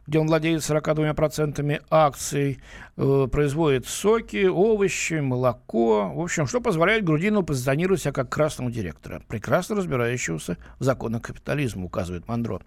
где 0.07 0.19
он 0.19 0.27
владеет 0.27 0.63
42% 0.63 1.83
акций, 1.91 2.61
э, 2.97 3.29
производит 3.31 3.87
соки, 3.87 4.47
овощи, 4.47 5.15
молоко. 5.15 6.11
В 6.15 6.21
общем, 6.21 6.47
что 6.47 6.61
позволяет 6.61 7.05
Грудину 7.05 7.43
позиционировать 7.43 8.01
себя 8.01 8.13
как 8.13 8.31
красного 8.31 8.71
директора, 8.71 9.23
прекрасно 9.29 9.77
разбирающегося 9.77 10.57
в 10.79 10.85
законах 10.85 11.23
капитализма, 11.23 11.85
указывает 11.85 12.27
Мандро. 12.27 12.61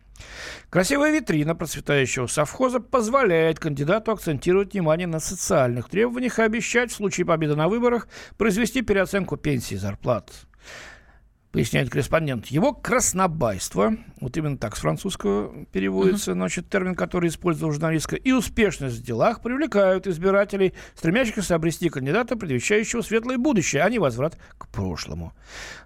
Красивая 0.69 1.11
витрина 1.11 1.55
процветающего 1.55 2.27
совхоза 2.27 2.79
позволяет 2.79 3.59
кандидату 3.59 4.11
акцентировать 4.11 4.73
внимание 4.73 5.07
на 5.07 5.19
социальных 5.19 5.89
требованиях 5.89 6.37
и 6.37 6.43
обещать 6.43 6.91
в 6.91 6.95
случае 6.95 7.25
победы 7.25 7.55
на 7.55 7.67
выборах 7.67 8.07
произвести 8.37 8.83
переоценку 8.83 9.35
пенсии 9.35 9.73
и 9.73 9.77
зарплат 9.77 10.31
поясняет 11.51 11.89
корреспондент, 11.89 12.47
его 12.47 12.73
краснобайство, 12.73 13.95
вот 14.19 14.37
именно 14.37 14.57
так 14.57 14.75
с 14.75 14.79
французского 14.79 15.65
переводится, 15.65 16.31
uh-huh. 16.31 16.35
значит, 16.35 16.69
термин, 16.69 16.95
который 16.95 17.29
использовал 17.29 17.73
журналистка, 17.73 18.15
и 18.15 18.31
успешность 18.31 18.97
в 18.97 19.03
делах 19.03 19.41
привлекают 19.41 20.07
избирателей, 20.07 20.73
стремящихся 20.95 21.55
обрести 21.55 21.89
кандидата, 21.89 22.37
предвещающего 22.37 23.01
светлое 23.01 23.37
будущее, 23.37 23.83
а 23.83 23.89
не 23.89 23.99
возврат 23.99 24.37
к 24.57 24.67
прошлому. 24.69 25.33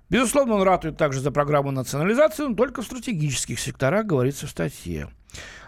Безусловно, 0.10 0.56
он 0.56 0.62
ратует 0.62 0.98
также 0.98 1.20
за 1.20 1.32
программу 1.32 1.72
национализации, 1.72 2.44
но 2.44 2.56
только 2.56 2.82
в 2.82 2.86
стратегических 2.86 3.60
секторах, 3.60 4.06
говорится 4.06 4.46
в 4.46 4.52
статье. 4.52 5.10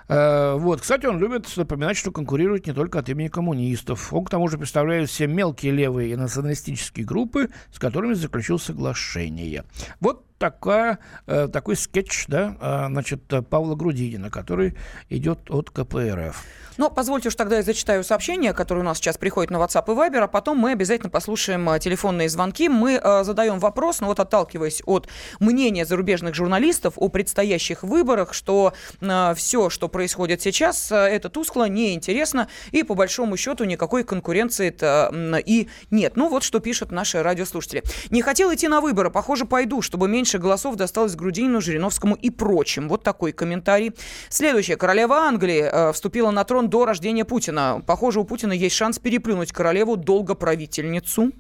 Э, 0.08 0.56
вот. 0.58 0.82
Кстати, 0.82 1.06
он 1.06 1.20
любит 1.20 1.52
напоминать, 1.58 1.98
что 1.98 2.12
конкурирует 2.12 2.68
не 2.68 2.74
только 2.74 3.00
от 3.00 3.10
имени 3.10 3.28
коммунистов. 3.28 4.14
Он, 4.14 4.24
к 4.24 4.30
тому 4.30 4.48
же, 4.48 4.58
представляет 4.58 5.10
все 5.10 5.28
мелкие 5.28 5.72
левые 5.72 6.12
и 6.12 6.16
националистические 6.16 7.06
группы, 7.06 7.50
с 7.72 7.80
которыми 7.80 8.14
заключил 8.14 8.60
соглашение. 8.60 9.64
Вот 10.00 10.27
такая, 10.38 11.00
э, 11.26 11.48
такой 11.48 11.76
скетч 11.76 12.26
да, 12.28 12.56
э, 12.60 12.88
значит, 12.88 13.22
Павла 13.50 13.76
Грудинина, 13.76 14.30
который 14.30 14.76
идет 15.10 15.50
от 15.50 15.70
КПРФ. 15.70 16.44
Ну, 16.78 16.92
позвольте 16.92 17.30
уж 17.30 17.36
тогда 17.36 17.58
я 17.58 17.64
зачитаю 17.64 18.04
сообщения, 18.04 18.54
которые 18.54 18.84
у 18.84 18.86
нас 18.86 18.98
сейчас 18.98 19.18
приходят 19.18 19.50
на 19.50 19.58
WhatsApp 19.58 19.86
и 19.88 19.96
Viber, 19.96 20.20
а 20.20 20.28
потом 20.28 20.60
мы 20.60 20.74
обязательно 20.74 21.10
послушаем 21.10 21.68
э, 21.72 21.80
телефонные 21.80 22.30
звонки. 22.30 22.70
Мы 22.70 23.02
э, 23.04 23.24
задаем 23.24 23.58
вопрос, 23.58 24.00
ну 24.00 24.08
вот 24.08 24.20
отталкиваясь 24.20 24.84
от 24.86 25.08
мнения 25.40 25.86
зарубежных 25.86 26.36
журналистов 26.36 26.94
о 26.98 27.10
предстоящих 27.10 27.82
выборах, 27.82 28.36
что 28.36 28.74
э, 29.02 29.34
все, 29.36 29.72
что 29.72 29.88
происходит 29.88 30.44
сейчас, 30.44 30.92
э, 30.92 30.96
это 30.96 31.30
тускло, 31.30 31.68
неинтересно, 31.68 32.48
и 32.72 32.84
по 32.84 32.94
большому 32.94 33.38
счету 33.38 33.64
никакой 33.64 34.04
конкуренции-то 34.04 35.10
э, 35.12 35.42
и 35.44 35.70
нет. 35.90 36.16
Ну 36.16 36.30
вот 36.30 36.44
что 36.44 36.60
пишут 36.60 36.92
наши 36.92 37.24
радиослушатели. 37.24 37.82
Не 38.12 38.22
хотел 38.22 38.54
идти 38.54 38.68
на 38.68 38.82
выборы, 38.82 39.10
похоже, 39.10 39.46
пойду, 39.46 39.82
чтобы 39.82 40.08
меньше 40.08 40.27
меньше 40.28 40.40
голосов 40.40 40.76
досталось 40.76 41.16
Грудинину, 41.16 41.62
Жириновскому 41.62 42.16
и 42.16 42.30
прочим. 42.30 42.90
Вот 42.90 43.02
такой 43.02 43.32
комментарий. 43.32 43.94
Следующее. 44.28 44.76
Королева 44.76 45.20
Англии 45.20 45.70
э, 45.72 45.94
вступила 45.94 46.32
на 46.32 46.44
трон 46.44 46.70
до 46.70 46.86
рождения 46.86 47.24
Путина. 47.24 47.82
Похоже, 47.88 48.20
у 48.20 48.26
Путина 48.26 48.52
есть 48.52 48.76
шанс 48.76 49.00
переплюнуть 49.00 49.54
королеву 49.54 49.96
долгоправительницу. 49.96 51.32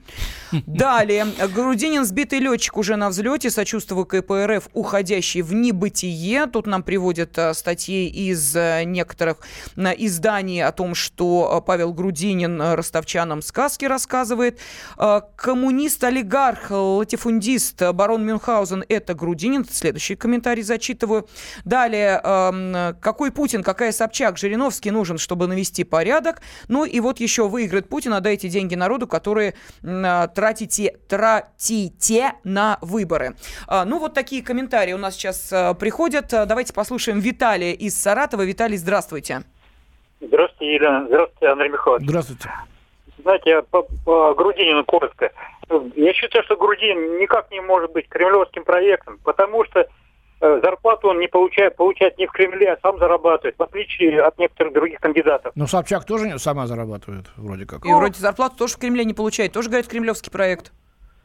Далее. 0.66 1.28
Грудинин 1.54 2.06
сбитый 2.06 2.40
летчик 2.40 2.78
уже 2.78 2.96
на 2.96 3.10
взлете. 3.10 3.50
Сочувствую 3.50 4.06
КПРФ, 4.06 4.70
уходящий 4.74 5.42
в 5.42 5.54
небытие. 5.54 6.46
Тут 6.46 6.66
нам 6.66 6.82
приводят 6.82 7.38
э, 7.38 7.54
статьи 7.54 8.08
из 8.08 8.56
э, 8.56 8.84
некоторых 8.86 9.40
э, 9.76 9.94
изданий 9.98 10.64
о 10.64 10.72
том, 10.72 10.96
что 10.96 11.62
Павел 11.68 11.94
Грудинин 11.94 12.62
ростовчанам 12.62 13.42
сказки 13.42 13.84
рассказывает. 13.84 14.60
Коммунист-олигарх, 15.36 16.72
латифундист, 16.72 17.82
барон 17.92 18.26
Мюнхгаузен– 18.26 18.77
это 18.88 19.14
Грудинин. 19.14 19.66
Следующий 19.66 20.16
комментарий 20.16 20.64
зачитываю. 20.64 21.28
Далее. 21.66 22.22
Эм, 22.24 22.96
какой 23.00 23.32
Путин, 23.32 23.64
какая 23.64 23.92
Собчак, 23.92 24.38
Жириновский 24.38 24.92
нужен, 24.92 25.18
чтобы 25.18 25.48
навести 25.48 25.84
порядок. 25.84 26.42
Ну 26.68 26.86
и 26.86 27.00
вот 27.00 27.20
еще 27.20 27.48
выиграет 27.48 27.90
Путин, 27.90 28.14
отдайте 28.14 28.50
деньги 28.50 28.76
народу, 28.76 29.08
которые 29.08 29.56
тратите, 29.82 30.98
тратите 31.08 32.34
на 32.44 32.78
выборы. 32.82 33.36
А, 33.68 33.86
ну, 33.86 34.00
вот 34.00 34.14
такие 34.14 34.44
комментарии 34.44 34.94
у 34.94 34.98
нас 34.98 35.16
сейчас 35.16 35.52
а, 35.52 35.74
приходят. 35.74 36.28
Давайте 36.30 36.74
послушаем 36.74 37.20
Виталия 37.20 37.74
из 37.74 38.00
Саратова. 38.00 38.44
Виталий, 38.44 38.78
здравствуйте. 38.78 39.44
Здравствуйте, 40.20 40.76
Елена. 40.76 41.06
Здравствуйте, 41.08 41.48
Андрей 41.52 41.70
Михайлович. 41.70 42.08
Здравствуйте. 42.08 42.50
Знаете, 43.22 43.62
по, 43.64 43.84
по 44.06 44.34
Грудинину 44.34 44.84
коротко. 44.86 45.32
Я 45.70 46.14
считаю, 46.14 46.44
что 46.46 46.56
Грудин 46.56 47.18
никак 47.20 47.52
не 47.52 47.60
может 47.60 47.92
быть 47.92 48.08
кремлевским 48.08 48.64
проектом, 48.64 49.20
потому 49.24 49.66
что 49.66 49.82
э, 49.82 50.60
зарплату 50.64 51.10
он 51.10 51.20
не 51.20 51.28
получает, 51.28 51.76
получает 51.76 52.18
не 52.18 52.26
в 52.26 52.32
Кремле, 52.32 52.74
а 52.74 52.80
сам 52.82 52.98
зарабатывает, 53.00 53.56
в 53.58 53.64
отличие 53.64 54.22
от 54.22 54.38
некоторых 54.38 54.74
других 54.74 55.00
кандидатов. 55.00 55.52
Но 55.56 55.68
Собчак 55.68 56.06
тоже 56.06 56.40
сама 56.40 56.68
зарабатывает, 56.68 57.26
вроде 57.36 57.66
как. 57.66 57.86
И 57.86 57.92
вроде 57.92 58.20
зарплату 58.20 58.56
тоже 58.58 58.76
в 58.76 58.78
Кремле 58.78 59.04
не 59.04 59.14
получает, 59.14 59.52
тоже, 59.52 59.70
говорит, 59.70 59.88
кремлевский 59.88 60.32
проект. 60.32 60.72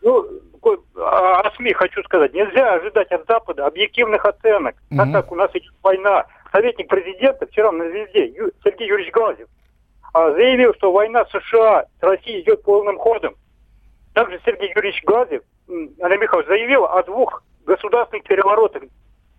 Ну, 0.03 0.27
о, 0.63 1.41
о 1.41 1.51
СМИ 1.57 1.73
хочу 1.73 2.03
сказать. 2.03 2.33
Нельзя 2.35 2.75
ожидать 2.75 3.11
от 3.13 3.27
Запада 3.27 3.67
объективных 3.67 4.25
оценок, 4.25 4.75
угу. 4.91 4.99
так 4.99 5.13
как 5.13 5.33
у 5.33 5.35
нас 5.37 5.51
идет 5.55 5.73
война. 5.83 6.27
Советник 6.51 6.89
президента 6.89 7.47
вчера 7.47 7.73
на 7.73 7.89
«Звезде» 7.89 8.35
Сергей 8.63 8.89
Юрьевич 8.89 9.13
Глазев 9.13 9.49
а, 10.13 10.33
заявил, 10.33 10.75
что 10.75 10.93
война 10.93 11.25
США 11.27 11.87
с 11.99 12.03
Россией 12.03 12.43
идет 12.43 12.63
полным 12.63 12.99
ходом. 12.99 13.35
Также 14.15 14.41
Сергей 14.45 14.73
Юрьевич 14.75 15.03
Глазев, 15.05 15.43
Андрей 15.69 16.19
Михайлович, 16.19 16.49
заявил 16.49 16.85
о 16.85 17.03
двух 17.03 17.43
государственных 17.65 18.25
переворотах 18.25 18.83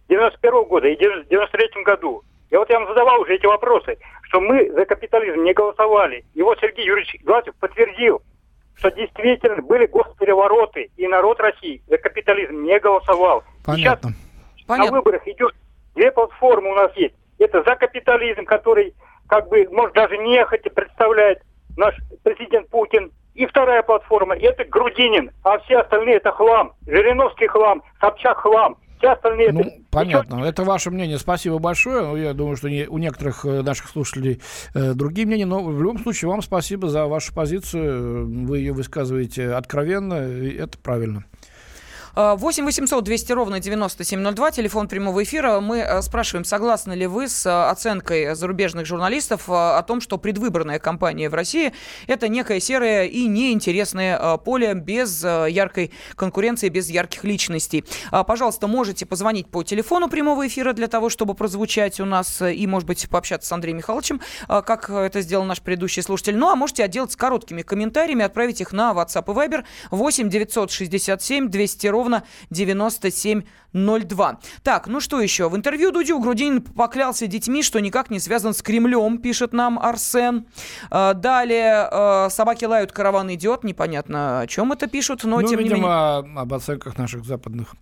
91 0.10 0.64
года 0.64 0.88
и 0.88 0.96
93 0.96 1.84
году. 1.84 2.24
И 2.50 2.56
вот 2.56 2.70
я 2.70 2.80
вам 2.80 2.88
задавал 2.88 3.22
уже 3.22 3.36
эти 3.36 3.46
вопросы, 3.46 3.98
что 4.24 4.40
мы 4.40 4.70
за 4.72 4.86
капитализм 4.86 5.44
не 5.44 5.54
голосовали. 5.54 6.24
И 6.34 6.42
вот 6.42 6.60
Сергей 6.60 6.86
Юрьевич 6.86 7.18
Глазев 7.24 7.56
подтвердил, 7.56 8.22
что 8.76 8.92
действительно 8.92 9.62
были 9.62 9.86
госперевороты, 9.86 10.90
и 10.98 11.08
народ 11.08 11.40
России 11.40 11.82
за 11.88 11.98
капитализм 11.98 12.64
не 12.64 12.80
голосовал. 12.80 13.44
Понятно. 13.66 14.10
Сейчас 14.56 14.68
Понятно. 14.68 14.92
на 14.92 14.98
выборах 14.98 15.28
идет 15.28 15.54
две 15.96 16.12
платформы 16.12 16.72
у 16.72 16.76
нас 16.76 16.96
есть. 16.96 17.16
Это 17.40 17.64
за 17.64 17.76
капитализм, 17.76 18.46
который 18.46 18.94
как 19.28 19.48
бы, 19.50 19.68
может, 19.72 19.96
даже 19.96 20.18
нехотя 20.18 20.70
представляет 20.70 21.42
наш 21.76 21.96
президент 22.24 22.70
Путин. 22.70 23.12
И 23.34 23.46
вторая 23.46 23.82
платформа– 23.82 24.36
это 24.40 24.64
Грудинин, 24.66 25.32
а 25.44 25.58
все 25.60 25.80
остальные– 25.80 26.16
это 26.18 26.32
хлам. 26.32 26.74
Жириновский 26.86 27.48
хлам, 27.48 27.82
Собчак 28.00 28.40
хлам. 28.40 28.78
Все 29.00 29.12
остальные 29.12 29.52
ну, 29.52 29.60
это... 29.62 29.72
понятно. 29.92 30.36
Ничего... 30.36 30.48
Это 30.48 30.64
ваше 30.64 30.90
мнение. 30.90 31.18
Спасибо 31.18 31.60
большое. 31.60 32.04
Ну, 32.04 32.16
я 32.16 32.34
думаю, 32.34 32.56
что 32.56 32.70
не, 32.70 32.88
у 32.88 32.98
некоторых 33.00 33.44
э, 33.44 33.62
наших 33.62 33.90
слушателей 33.90 34.42
э, 34.74 34.94
другие 34.94 35.28
мнения. 35.28 35.46
Но 35.46 35.62
в 35.62 35.82
любом 35.82 36.00
случае 36.00 36.30
вам 36.30 36.42
спасибо 36.42 36.88
за 36.88 37.06
вашу 37.08 37.34
позицию. 37.34 38.46
Вы 38.46 38.60
ее 38.60 38.72
высказываете 38.72 39.52
откровенно, 39.52 40.26
и 40.26 40.56
это 40.56 40.78
правильно. 40.78 41.26
8 42.16 42.64
800 42.64 43.04
200 43.04 43.32
ровно 43.32 43.60
9702, 43.60 44.52
телефон 44.52 44.88
прямого 44.88 45.24
эфира. 45.24 45.60
Мы 45.60 45.80
э, 45.80 46.00
спрашиваем, 46.04 46.46
согласны 46.46 46.94
ли 46.94 47.08
вы 47.08 47.28
с 47.28 47.44
э, 47.48 47.50
оценкой 47.50 48.36
зарубежных 48.36 48.86
журналистов 48.86 49.50
э, 49.50 49.54
о 49.54 49.82
том, 49.82 50.00
что 50.00 50.20
предвыборная 50.20 50.78
кампания 50.78 51.28
в 51.28 51.34
России– 51.34 51.74
это 52.08 52.28
некое 52.28 52.60
серое 52.60 53.06
и 53.06 53.26
неинтересное 53.26 54.38
поле 54.38 54.76
без 54.76 55.24
яркой 55.24 55.92
конкуренции, 56.16 56.70
без 56.70 56.88
ярких 56.88 57.24
личностей. 57.24 57.84
Пожалуйста, 58.12 58.68
можете 58.68 59.08
позвонить 59.08 59.48
по 59.48 59.64
телефону 59.64 60.08
прямого 60.08 60.46
эфира 60.46 60.74
для 60.74 60.88
того, 60.88 61.10
чтобы 61.10 61.34
прозвучать 61.34 62.00
у 62.00 62.06
нас 62.06 62.44
и, 62.44 62.68
может 62.68 62.86
быть, 62.86 63.10
пообщаться 63.10 63.48
с 63.48 63.52
Андреем 63.52 63.78
Михайловичем, 63.78 64.22
как 64.48 64.90
это 64.90 65.22
сделал 65.22 65.46
наш 65.46 65.62
предыдущий 65.62 66.04
слушатель. 66.04 66.38
Ну, 66.38 66.50
а 66.50 66.56
можете 66.56 66.84
отделаться 66.84 67.18
короткими 67.18 67.64
комментариями, 67.64 68.24
отправить 68.24 68.62
их 68.62 68.72
на 68.72 68.92
WhatsApp 68.92 69.24
и 69.32 69.36
Viber 69.36 69.64
8 69.90 70.30
967 70.30 71.50
200 71.50 71.88
ровно 71.88 72.03
ровно 72.04 72.24
9702. 72.50 74.40
Так, 74.62 74.88
ну 74.88 75.00
что 75.00 75.22
еще? 75.22 75.50
В 75.50 75.56
интервью 75.56 75.92
Дудю 75.92 76.20
Грудинин 76.20 76.62
поклялся 76.62 77.28
детьми, 77.28 77.64
что 77.64 77.80
никак 77.80 78.10
не 78.10 78.20
связан 78.20 78.54
с 78.54 78.62
Кремлем, 78.62 79.18
пишет 79.20 79.54
нам 79.54 79.80
Арсен. 79.80 80.46
А, 80.92 81.14
далее 81.14 81.88
а, 81.90 82.30
собаки 82.30 82.66
лают, 82.66 82.92
караван 82.92 83.34
идет. 83.34 83.64
Непонятно, 83.64 84.42
о 84.42 84.48
чем 84.48 84.74
это 84.74 84.88
пишут, 84.88 85.24
но 85.24 85.40
ну, 85.40 85.48
тем 85.48 85.60
видимо, 85.60 85.78
не 85.78 85.84
менее... 85.84 86.42
об 86.42 86.54
оценках 86.54 86.98
наших 86.98 87.24
западных 87.26 87.76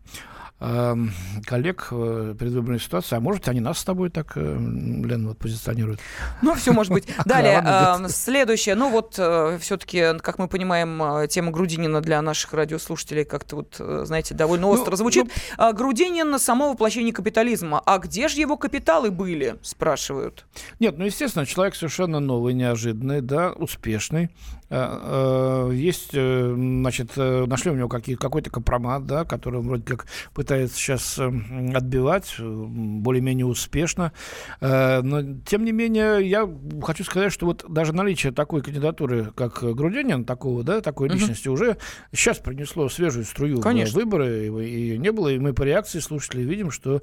Эм, 0.64 1.12
коллег 1.48 1.88
в 1.90 2.36
предвыборной 2.36 2.80
ситуации. 2.80 3.16
А 3.16 3.20
может, 3.20 3.48
они 3.48 3.60
нас 3.60 3.80
с 3.80 3.84
тобой 3.84 4.12
так, 4.12 4.34
э, 4.36 4.42
Лен, 4.42 5.28
вот 5.28 5.40
позиционируют? 5.40 6.00
Ну, 6.44 6.54
все 6.54 6.72
может 6.72 6.94
быть. 6.94 7.08
Далее, 7.26 7.64
э, 7.66 8.08
следующее. 8.10 8.76
Ну, 8.76 8.92
вот 8.92 9.16
э, 9.18 9.58
все-таки, 9.60 10.20
как 10.20 10.38
мы 10.38 10.48
понимаем, 10.48 11.28
тема 11.30 11.52
Грудинина 11.52 12.00
для 12.02 12.22
наших 12.22 12.54
радиослушателей 12.54 13.26
как-то 13.26 13.56
вот, 13.56 13.76
знаете, 14.06 14.36
довольно 14.36 14.68
ну, 14.68 14.74
остро 14.74 14.96
звучит. 14.96 15.26
Ну, 15.26 15.32
а 15.58 15.74
Грудинин– 15.74 16.38
само 16.40 16.70
воплощение 16.70 17.12
капитализма. 17.12 17.82
А 17.84 17.98
где 17.98 18.28
же 18.28 18.40
его 18.40 18.56
капиталы 18.56 19.10
были, 19.10 19.56
спрашивают? 19.64 20.46
Нет, 20.80 20.96
ну, 20.96 21.06
естественно, 21.06 21.48
человек 21.48 21.74
совершенно 21.74 22.20
новый, 22.20 22.54
неожиданный, 22.54 23.22
да, 23.22 23.52
успешный. 23.54 24.30
Есть, 24.72 26.12
значит, 26.14 27.18
нашли 27.18 27.72
у 27.72 27.76
него 27.76 27.90
какой-то 27.90 28.50
компромат, 28.50 29.06
да, 29.06 29.26
который 29.26 29.60
он 29.60 29.68
вроде 29.68 29.84
как 29.84 30.08
пытается 30.34 30.78
сейчас 30.78 31.20
эм, 31.20 31.76
отбивать 31.76 32.36
э, 32.40 32.44
более-менее 32.44 33.46
успешно. 33.46 34.12
Э, 34.60 35.02
но, 35.02 35.22
тем 35.46 35.66
не 35.66 35.72
менее, 35.72 36.28
я 36.28 36.50
хочу 36.82 37.04
сказать, 37.04 37.32
что 37.32 37.46
вот 37.46 37.66
даже 37.68 37.94
наличие 37.94 38.32
такой 38.32 38.62
кандидатуры, 38.62 39.32
как 39.36 39.64
Грудинин, 39.64 40.26
такого, 40.26 40.64
да, 40.64 40.82
такой 40.82 41.08
угу. 41.08 41.16
личности, 41.16 41.48
уже 41.48 41.78
сейчас 42.12 42.40
принесло 42.40 42.90
свежую 42.90 43.26
струю 43.26 43.60
Конечно. 43.62 44.00
в 44.00 44.04
выборы, 44.04 44.48
и, 44.48 44.94
и 44.94 44.98
не 44.98 45.12
было, 45.12 45.30
и 45.30 45.40
мы 45.40 45.54
по 45.54 45.64
реакции 45.64 46.00
слушателей 46.00 46.44
видим, 46.44 46.72
что 46.72 47.02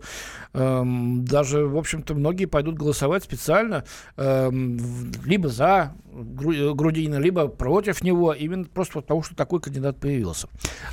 эм, 0.55 1.25
даже, 1.25 1.67
в 1.67 1.77
общем-то, 1.77 2.15
многие 2.15 2.47
пойдут 2.47 2.77
голосовать 2.77 3.25
специально 3.25 3.85
эм, 4.17 4.79
либо 5.25 5.49
за 5.49 5.95
Грудинина, 6.11 7.17
либо 7.17 7.49
против 7.59 8.03
него, 8.03 8.33
именно 8.33 8.65
просто 8.65 8.95
потому, 8.95 9.23
что 9.23 9.35
такой 9.35 9.61
кандидат 9.61 9.99
появился. 9.99 10.49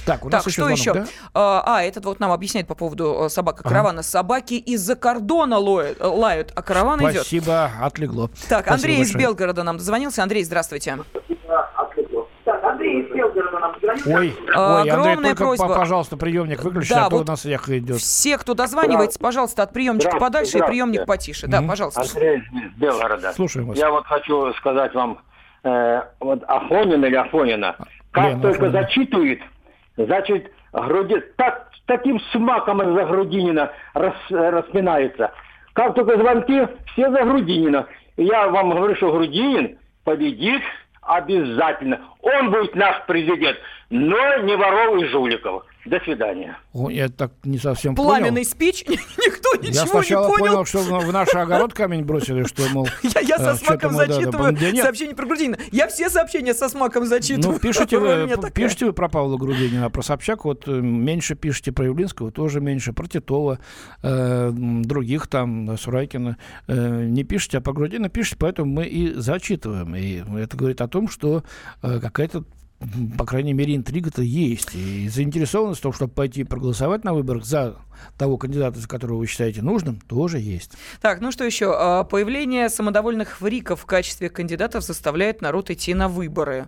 Так, 0.06 0.26
у 0.26 0.30
нас 0.30 0.44
так, 0.44 0.52
еще 0.52 0.62
что 0.62 0.62
звонок, 0.64 0.80
еще? 0.80 0.94
Да? 0.94 1.06
А, 1.34 1.64
а, 1.78 1.84
этот 1.84 2.06
вот 2.06 2.20
нам 2.20 2.32
объясняет 2.32 2.68
по 2.68 2.76
поводу 2.76 3.26
э, 3.26 3.30
собака 3.30 3.64
каравана. 3.64 4.00
Ага. 4.00 4.04
Собаки 4.04 4.56
из-за 4.56 4.96
кордона 4.96 5.58
лают, 5.58 6.00
э, 6.02 6.06
лают, 6.06 6.52
а 6.56 6.62
караван 6.62 7.00
Спасибо, 7.00 7.12
идет. 7.12 7.22
Спасибо, 7.22 7.72
отлегло. 7.82 8.28
Так, 8.50 8.66
Спасибо 8.66 8.74
Андрей 8.74 8.98
большое. 8.98 9.18
из 9.18 9.24
Белгорода 9.24 9.64
нам 9.64 9.78
дозвонился. 9.78 10.24
Андрей, 10.24 10.44
здравствуйте. 10.44 10.98
Ой, 14.06 14.36
а, 14.54 14.82
ой, 14.82 14.90
Андрей, 14.90 15.16
только, 15.16 15.36
просьба. 15.36 15.76
пожалуйста, 15.76 16.18
приемник 16.18 16.64
выключи, 16.64 16.94
да, 16.94 17.06
а 17.06 17.10
то 17.10 17.18
вот 17.18 17.28
у 17.28 17.32
нас 17.32 17.46
эхо 17.46 17.78
идет. 17.78 17.98
Все, 17.98 18.38
кто 18.38 18.54
дозванивается, 18.54 19.20
пожалуйста, 19.20 19.64
от 19.64 19.74
приемника 19.74 20.18
подальше 20.18 20.60
и 20.60 20.62
приемник 20.62 21.06
потише. 21.06 21.48
Да, 21.48 21.62
пожалуйста. 21.62 22.02
Андрей 22.02 22.40
из 22.40 22.74
Белгорода. 22.78 23.34
Слушаем 23.34 23.68
вас. 23.68 23.78
Я 23.78 23.90
вот 23.90 24.06
хочу 24.06 24.54
сказать 24.54 24.94
вам, 24.94 25.20
э, 25.66 26.04
вот 26.20 26.44
Афонина 26.48 27.06
или 27.06 27.16
Афонина, 27.16 27.76
как 28.12 28.30
Лена, 28.30 28.42
только 28.42 28.68
Афонина. 28.68 28.82
зачитывает, 28.82 29.42
значит, 29.98 30.52
груди, 30.72 31.22
так, 31.38 31.70
таким 31.86 32.20
смаком 32.32 32.80
за 32.96 33.06
Грудинина 33.06 33.72
рас, 33.94 34.16
распинается. 34.30 35.32
Как 35.74 35.96
только 35.96 36.18
звонки, 36.18 36.68
все 36.94 37.12
за 37.12 37.24
Грудинина. 37.24 37.88
Я 38.18 38.48
вам 38.48 38.70
говорю, 38.70 38.96
что 38.96 39.12
Грудинин 39.12 39.78
победит 40.04 40.62
обязательно. 41.02 42.02
Он 42.22 42.52
будет 42.52 42.76
наш 42.76 43.06
президент, 43.06 43.58
но 43.90 44.38
не 44.38 44.56
воров 44.56 45.02
и 45.02 45.06
жуликов. 45.06 45.66
До 45.86 46.00
свидания. 46.00 46.58
О, 46.74 46.90
я 46.90 47.10
так 47.10 47.32
не 47.44 47.60
совсем 47.60 47.94
Пламенный 47.96 48.44
понял. 48.44 48.46
спич, 48.46 48.86
никто 48.88 49.56
ничего 49.58 49.74
Я 49.74 49.86
сначала 49.86 50.28
не 50.28 50.34
понял. 50.34 50.54
понял, 50.54 50.66
что 50.66 50.80
в 50.80 51.14
наш 51.14 51.34
огород 51.36 51.74
камень 51.74 52.04
бросили, 52.04 52.44
что, 52.46 52.64
мол... 52.74 52.88
Я, 53.04 53.20
я 53.22 53.36
э, 53.36 53.40
со 53.40 53.56
что-то 53.56 53.66
смаком 53.80 53.92
мы, 53.94 53.98
да, 54.00 54.08
да, 54.08 54.14
зачитываю 54.14 54.54
да, 54.54 54.72
нет. 54.72 54.84
сообщение 54.84 55.16
про 55.16 55.26
Грудинина. 55.28 55.58
Я 55.72 55.88
все 55.88 56.10
сообщения 56.10 56.56
со 56.56 56.70
смаком 56.70 57.06
зачитываю. 57.06 57.54
Ну, 57.54 57.60
пишите 57.60 57.98
вы, 58.00 58.28
такая. 58.30 58.52
пишите 58.52 58.86
вы 58.88 58.94
про 58.94 59.10
Павла 59.10 59.38
Грудинина, 59.38 59.86
а 59.86 59.90
про 59.92 60.02
Собчак 60.02 60.44
вот 60.46 60.68
э, 60.68 60.72
меньше 60.72 61.36
пишите, 61.36 61.72
про 61.72 61.86
Явлинского 61.86 62.32
тоже 62.32 62.62
меньше, 62.62 62.92
про 62.92 63.06
Титова, 63.08 63.60
э, 64.02 64.52
других 64.52 65.28
там, 65.28 65.70
э, 65.70 65.78
Сурайкина. 65.78 66.38
э, 66.68 67.06
не 67.06 67.24
пишите, 67.24 67.60
а 67.60 67.62
про 67.62 67.74
Грудинина 67.74 68.10
пишите, 68.10 68.38
поэтому 68.40 68.72
мы 68.72 68.86
и 68.86 69.14
зачитываем. 69.14 69.96
И 69.96 70.24
это 70.42 70.58
говорит 70.58 70.82
о 70.82 70.88
том, 70.88 71.08
что 71.10 71.44
э, 71.84 72.00
какая-то 72.00 72.44
по 73.18 73.26
крайней 73.26 73.54
мере, 73.54 73.76
интрига-то 73.76 74.22
есть. 74.22 74.76
И 74.76 75.08
заинтересованность 75.10 75.80
в 75.80 75.84
том, 75.84 75.94
чтобы 75.94 76.14
пойти 76.14 76.44
проголосовать 76.44 77.04
на 77.04 77.14
выборах 77.14 77.46
за 77.46 77.78
того 78.18 78.38
кандидата, 78.38 78.80
за 78.80 78.88
которого 78.88 79.20
вы 79.20 79.28
считаете 79.28 79.62
нужным, 79.62 80.00
тоже 80.08 80.40
есть. 80.40 80.74
Так, 81.02 81.22
ну 81.22 81.32
что 81.32 81.44
еще? 81.44 81.74
А, 81.78 82.04
Появление 82.04 82.70
самодовольных 82.70 83.38
фриков 83.38 83.82
в 83.82 83.86
качестве 83.86 84.30
кандидатов 84.30 84.84
заставляет 84.84 85.42
народ 85.42 85.70
идти 85.70 85.94
на 85.94 86.08
выборы. 86.08 86.68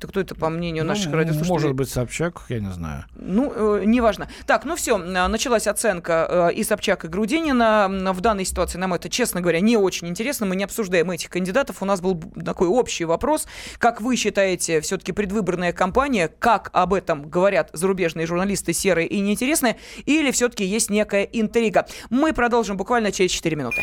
Это 0.00 0.08
кто 0.08 0.18
это, 0.20 0.34
по 0.34 0.48
мнению 0.48 0.86
наших 0.86 1.10
Ну, 1.12 1.18
радиослушателей? 1.18 1.52
Может 1.52 1.72
быть, 1.74 1.90
Собчак, 1.90 2.40
я 2.48 2.58
не 2.58 2.72
знаю. 2.72 3.04
Ну, 3.16 3.52
э, 3.54 3.84
неважно. 3.84 4.30
Так, 4.46 4.64
ну 4.64 4.74
все, 4.74 4.96
началась 4.96 5.66
оценка 5.66 6.48
э, 6.50 6.54
и 6.54 6.64
Собчак, 6.64 7.04
и 7.04 7.08
Грудинина. 7.08 7.86
В 8.14 8.20
данной 8.22 8.46
ситуации 8.46 8.78
нам 8.78 8.94
это, 8.94 9.10
честно 9.10 9.42
говоря, 9.42 9.60
не 9.60 9.76
очень 9.76 10.08
интересно. 10.08 10.46
Мы 10.46 10.56
не 10.56 10.64
обсуждаем 10.64 11.10
этих 11.10 11.28
кандидатов. 11.28 11.82
У 11.82 11.84
нас 11.84 12.00
был 12.00 12.18
такой 12.42 12.68
общий 12.68 13.04
вопрос. 13.04 13.46
Как 13.76 14.00
вы 14.00 14.16
считаете, 14.16 14.80
все-таки 14.80 15.12
предвыборная 15.12 15.74
кампания, 15.74 16.28
как 16.28 16.70
об 16.72 16.94
этом 16.94 17.28
говорят 17.28 17.68
зарубежные 17.74 18.26
журналисты, 18.26 18.72
серые 18.72 19.06
и 19.06 19.20
неинтересные, 19.20 19.76
или 20.06 20.30
все-таки 20.30 20.64
есть 20.64 20.88
некая 20.88 21.24
интрига? 21.24 21.84
Мы 22.08 22.32
продолжим 22.32 22.78
буквально 22.78 23.12
через 23.12 23.32
4 23.32 23.54
минуты. 23.54 23.82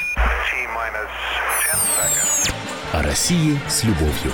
О 2.92 3.04
России 3.04 3.60
с 3.70 3.84
любовью. 3.84 4.34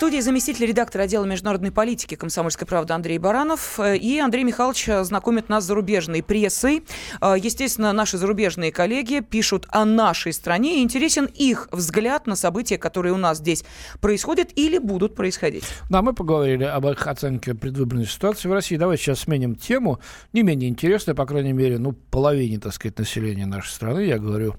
Студии 0.00 0.20
заместитель 0.20 0.64
редактора 0.64 1.02
отдела 1.02 1.26
международной 1.26 1.70
политики 1.70 2.14
«Комсомольской 2.14 2.66
правды» 2.66 2.94
Андрей 2.94 3.18
Баранов. 3.18 3.78
Э, 3.78 3.98
И 3.98 4.18
Андрей 4.18 4.44
Михайлович 4.44 4.88
э, 4.88 5.04
знакомит 5.04 5.50
нас 5.50 5.64
с 5.64 5.66
зарубежной 5.66 6.22
прессой. 6.22 6.84
Э, 7.20 7.34
Естественно, 7.36 7.92
наши 7.92 8.16
зарубежные 8.16 8.72
коллеги 8.72 9.20
пишут 9.20 9.66
о 9.68 9.84
нашей 9.84 10.32
стране. 10.32 10.82
Интересен 10.82 11.26
их 11.26 11.68
взгляд 11.70 12.26
на 12.26 12.34
события, 12.34 12.78
которые 12.78 13.12
у 13.12 13.18
нас 13.18 13.36
здесь 13.36 13.62
происходят 14.00 14.48
или 14.56 14.78
будут 14.78 15.14
происходить. 15.14 15.64
Да, 15.90 16.00
мы 16.00 16.14
поговорили 16.14 16.64
об 16.64 16.86
их 16.86 17.06
оценке 17.06 17.52
предвыборной 17.52 18.06
ситуации 18.06 18.48
в 18.48 18.54
России. 18.54 18.78
Давайте 18.78 19.02
сейчас 19.02 19.20
сменим 19.20 19.54
тему. 19.54 20.00
Не 20.32 20.42
менее 20.42 20.70
интересная, 20.70 21.14
по 21.14 21.26
крайней 21.26 21.52
мере, 21.52 21.76
ну, 21.76 21.92
половине, 21.92 22.58
так 22.58 22.72
сказать, 22.72 22.98
населения 22.98 23.44
нашей 23.44 23.68
страны. 23.68 24.06
Я 24.06 24.18
говорю 24.18 24.54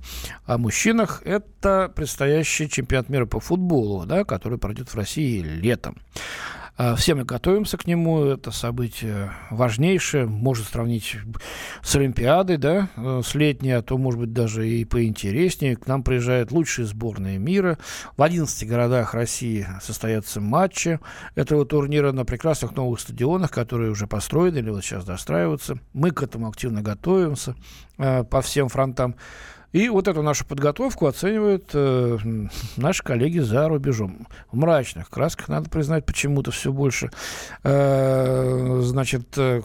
о 0.46 0.60
мужчинах. 0.60 1.24
Это 1.26 1.92
предстоящий 1.96 2.70
чемпионат 2.70 3.10
мира 3.10 3.26
по 3.26 3.40
футболу, 3.40 4.06
да, 4.06 4.24
который 4.24 4.60
пройдет 4.60 4.90
в 4.90 4.96
России 4.96 5.31
летом. 5.40 5.98
А, 6.84 6.96
Все 6.96 7.14
мы 7.14 7.26
готовимся 7.26 7.78
к 7.78 7.86
нему. 7.86 8.24
Это 8.24 8.50
событие 8.50 9.32
важнейшее. 9.52 10.26
Можно 10.26 10.66
сравнить 10.66 11.16
с 11.84 11.96
Олимпиадой, 11.96 12.58
да, 12.58 12.90
э, 12.96 13.22
с 13.24 13.36
летней, 13.36 13.72
а 13.74 13.84
то, 13.84 14.00
может 14.00 14.20
быть, 14.20 14.34
даже 14.34 14.68
и 14.68 14.84
поинтереснее. 14.86 15.76
К 15.76 15.86
нам 15.86 16.02
приезжают 16.02 16.52
лучшие 16.52 16.88
сборные 16.88 17.38
мира. 17.38 17.78
В 18.18 18.24
11 18.24 18.68
городах 18.68 19.14
России 19.14 19.68
состоятся 19.80 20.42
матчи 20.42 21.00
этого 21.36 21.68
турнира 21.68 22.12
на 22.14 22.26
прекрасных 22.26 22.76
новых 22.76 23.00
стадионах, 23.00 23.52
которые 23.52 23.92
уже 23.92 24.08
построены 24.08 24.58
или 24.58 24.72
вот 24.72 24.84
сейчас 24.84 25.06
достраиваются. 25.06 25.78
Мы 25.94 26.10
к 26.10 26.24
этому 26.24 26.48
активно 26.48 26.82
готовимся 26.82 27.56
э, 28.00 28.24
по 28.24 28.42
всем 28.42 28.70
фронтам. 28.70 29.16
И 29.72 29.88
вот 29.90 30.08
эту 30.08 30.22
нашу 30.22 30.46
подготовку 30.46 31.08
оценивают 31.08 31.70
э, 31.74 32.18
наши 32.78 33.04
коллеги 33.04 33.40
за 33.40 33.68
рубежом. 33.70 34.28
В 34.52 34.58
мрачных 34.58 35.10
красках, 35.10 35.48
надо 35.48 35.70
признать, 35.70 36.06
почему-то 36.06 36.52
все 36.52 36.74
больше. 36.74 37.10
Э, 37.64 38.80
значит, 38.82 39.38
э, 39.38 39.62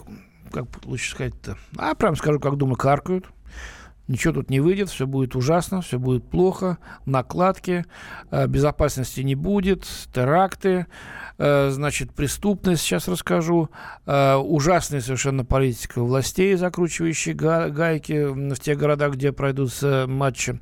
как 0.51 0.65
лучше 0.85 1.11
сказать-то? 1.11 1.57
А, 1.77 1.93
прям 1.93 2.15
скажу, 2.15 2.39
как 2.39 2.55
думаю, 2.55 2.77
каркают. 2.77 3.25
Ничего 4.07 4.35
тут 4.35 4.49
не 4.49 4.61
выйдет, 4.61 4.89
все 4.89 5.05
будет 5.05 5.35
ужасно, 5.35 5.81
все 5.81 5.99
будет 5.99 6.23
плохо, 6.23 6.77
накладки, 7.05 7.85
э, 8.31 8.47
безопасности 8.47 9.19
не 9.19 9.35
будет, 9.35 9.85
теракты, 10.13 10.87
э, 11.37 11.69
значит, 11.71 12.13
преступность, 12.13 12.81
сейчас 12.81 13.09
расскажу, 13.09 13.69
э, 14.05 14.35
ужасная 14.35 15.01
совершенно 15.01 15.43
политика 15.43 16.01
властей, 16.01 16.55
закручивающие 16.55 17.35
га- 17.35 17.67
гайки 17.67 18.27
в 18.27 18.59
тех 18.59 18.77
городах, 18.77 19.15
где 19.15 19.33
пройдутся 19.33 20.05
матчи. 20.07 20.61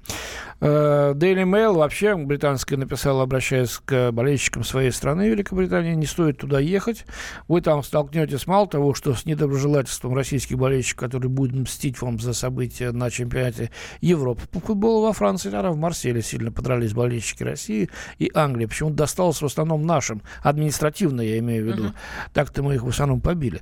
Daily 0.62 1.43
Mail 1.43 1.73
вообще 1.75 2.15
британская 2.15 2.77
написала, 2.77 3.23
обращаясь 3.23 3.77
к 3.84 4.12
болельщикам 4.12 4.63
своей 4.63 4.91
страны, 4.91 5.27
Великобритании, 5.27 5.93
не 5.93 6.05
стоит 6.05 6.38
туда 6.38 6.60
ехать. 6.60 7.05
Вы 7.49 7.60
там 7.60 7.84
столкнетесь 7.84 8.47
мало 8.47 8.65
того, 8.65 8.93
что 8.93 9.13
с 9.13 9.25
недоброжелательством 9.25 10.15
российских 10.15 10.58
болельщиков, 10.58 11.01
которые 11.01 11.29
будут 11.29 11.55
мстить 11.55 12.01
вам 12.01 12.19
за 12.19 12.34
события 12.34 12.91
на 12.91 13.12
чемпионате 13.12 13.35
Европы 14.02 14.41
по 14.52 14.60
футболу 14.60 15.06
во 15.06 15.13
Франции, 15.13 15.50
тогда 15.50 15.71
в 15.71 15.78
Марселе 15.78 16.21
сильно 16.21 16.52
подрались 16.52 16.93
болельщики 16.93 17.43
России 17.43 17.89
и 18.19 18.32
Англии. 18.34 18.65
Почему-то 18.65 18.95
досталось 18.95 19.41
в 19.41 19.45
основном 19.45 19.86
нашим, 19.86 20.21
административно 20.41 21.21
я 21.21 21.39
имею 21.39 21.65
в 21.65 21.67
виду. 21.67 21.93
Так-то 22.34 22.63
мы 22.63 22.76
их 22.76 22.84
в 22.84 22.89
основном 22.89 23.21
побили, 23.21 23.62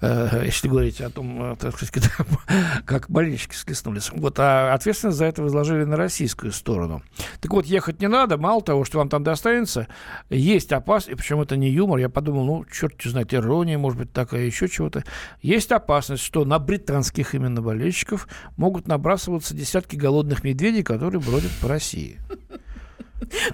э, 0.00 0.42
если 0.44 0.68
говорить 0.68 1.00
о 1.00 1.10
том, 1.10 1.52
э, 1.52 1.56
так 1.56 1.78
сказать, 1.80 2.10
как 2.84 3.10
болельщики 3.10 3.54
схлестнулись. 3.54 4.10
Вот, 4.12 4.38
а 4.38 4.74
ответственность 4.74 5.18
за 5.18 5.26
это 5.26 5.42
возложили 5.42 5.84
на 5.84 5.96
российскую 5.96 6.52
сторону. 6.52 7.02
Так 7.40 7.52
вот, 7.52 7.66
ехать 7.66 8.00
не 8.00 8.08
надо, 8.08 8.38
мало 8.38 8.62
того, 8.62 8.84
что 8.84 8.98
вам 8.98 9.08
там 9.08 9.22
достанется, 9.22 9.88
есть 10.28 10.72
опасность, 10.72 11.12
и 11.12 11.14
причем 11.14 11.40
это 11.40 11.56
не 11.56 11.70
юмор, 11.70 11.98
я 11.98 12.08
подумал, 12.08 12.44
ну, 12.44 12.64
черт 12.70 12.94
знает, 13.02 13.32
ирония, 13.34 13.78
может 13.78 13.98
быть, 13.98 14.12
такая, 14.12 14.42
еще 14.42 14.68
чего-то. 14.68 15.04
Есть 15.42 15.72
опасность, 15.72 16.22
что 16.22 16.44
на 16.44 16.58
британских 16.58 17.34
именно 17.34 17.62
болельщиков 17.62 18.28
могут 18.56 18.86
набрасываться 19.10 19.54
десятки 19.54 19.96
голодных 19.96 20.44
медведей, 20.44 20.84
которые 20.84 21.20
бродят 21.20 21.50
по 21.60 21.66
России. 21.66 22.20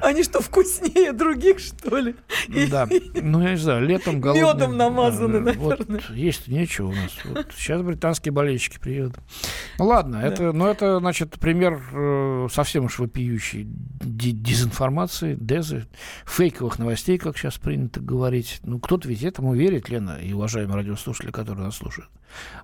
Они 0.01 0.23
что, 0.23 0.41
вкуснее 0.41 1.13
других, 1.13 1.59
что 1.59 1.97
ли? 1.97 2.15
Да, 2.71 2.89
ну 3.15 3.43
я 3.43 3.51
не 3.53 3.57
знаю, 3.57 3.87
летом 3.87 4.21
голодные... 4.21 4.45
Мёдом 4.45 4.77
намазаны, 4.77 5.41
Да, 5.41 5.53
вот 5.59 5.89
наверное. 5.89 6.17
есть 6.17 6.49
нечего 6.49 6.89
у 6.89 6.93
нас. 6.93 7.13
Вот 7.25 7.49
сейчас 7.57 7.83
британские 7.83 8.33
болельщики 8.33 8.79
приедут. 8.79 9.17
Ну 9.79 9.87
ладно, 9.87 10.17
это, 10.17 10.53
ну 10.53 10.67
это, 10.67 10.99
значит, 10.99 11.39
пример 11.39 11.81
э, 11.93 12.49
совсем 12.51 12.85
уж 12.85 12.99
вопиющей 12.99 13.67
дезинформации, 13.67 15.37
дезы, 15.39 15.87
фейковых 16.27 16.79
новостей, 16.79 17.19
как 17.19 17.37
сейчас 17.37 17.59
принято 17.59 18.01
говорить. 18.01 18.61
Ну, 18.63 18.79
кто-то 18.79 19.09
ведь 19.09 19.23
этому 19.23 19.55
верит, 19.55 19.89
Лена, 19.89 20.19
и 20.23 20.33
уважаемые 20.33 20.77
радиослушатели, 20.77 21.31
которые 21.31 21.65
нас 21.67 21.77
слушают. 21.77 22.09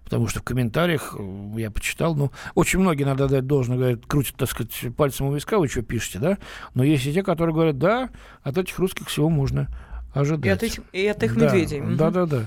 Потому 0.04 0.26
что 0.26 0.40
в 0.40 0.42
комментариях 0.42 1.14
э, 1.18 1.52
я 1.56 1.70
почитал, 1.70 2.14
ну, 2.14 2.30
очень 2.54 2.78
многие, 2.80 3.04
надо 3.04 3.28
дать 3.28 3.46
должное, 3.46 3.76
говорят, 3.78 4.06
крутят, 4.06 4.36
так 4.36 4.50
сказать, 4.50 4.72
пальцем 4.96 5.26
у 5.26 5.34
виска, 5.34 5.58
вы 5.58 5.68
что 5.68 5.82
пишете, 5.82 6.18
да? 6.18 6.38
Но 6.74 6.84
есть 6.92 7.06
и 7.06 7.12
те, 7.12 7.22
которые 7.22 7.54
говорят, 7.54 7.78
да, 7.78 8.10
от 8.42 8.58
этих 8.58 8.78
русских 8.78 9.08
всего 9.08 9.28
можно 9.28 9.68
ожидать. 10.14 10.46
И 10.46 10.48
от 10.50 10.62
этих, 10.62 10.82
и 10.92 11.06
от 11.06 11.22
их 11.22 11.36
Да, 11.36 11.46
медведей. 11.46 11.82
Да, 11.96 12.10
да, 12.10 12.26
да. 12.26 12.46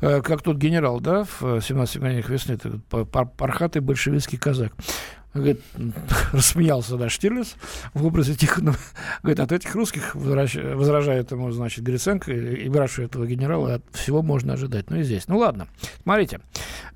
Э, 0.00 0.22
Как 0.22 0.42
тот 0.42 0.56
генерал, 0.56 1.00
да, 1.00 1.24
в 1.24 1.42
э, 1.42 1.60
17 1.62 1.96
мгновениях 1.96 2.28
весны, 2.28 2.58
пархатый 3.36 3.82
большевистский 3.82 4.38
казак. 4.38 4.72
Говорит, 5.36 5.60
рассмеялся, 6.32 6.96
да, 6.96 7.08
Штирлиц 7.08 7.56
в 7.94 8.06
образе 8.06 8.34
Тихонова. 8.34 8.78
Говорит, 9.22 9.40
от 9.40 9.52
этих 9.52 9.74
русских, 9.74 10.14
возражает 10.14 11.30
ему, 11.30 11.50
значит, 11.50 11.84
Гриценко, 11.84 12.32
и 12.32 12.68
спрашивает 12.86 13.10
этого 13.10 13.26
генерала, 13.26 13.74
от 13.74 13.82
всего 13.92 14.22
можно 14.22 14.52
ожидать. 14.52 14.90
Ну 14.90 14.98
и 14.98 15.02
здесь. 15.02 15.26
Ну 15.26 15.38
ладно, 15.38 15.66
смотрите. 16.04 16.40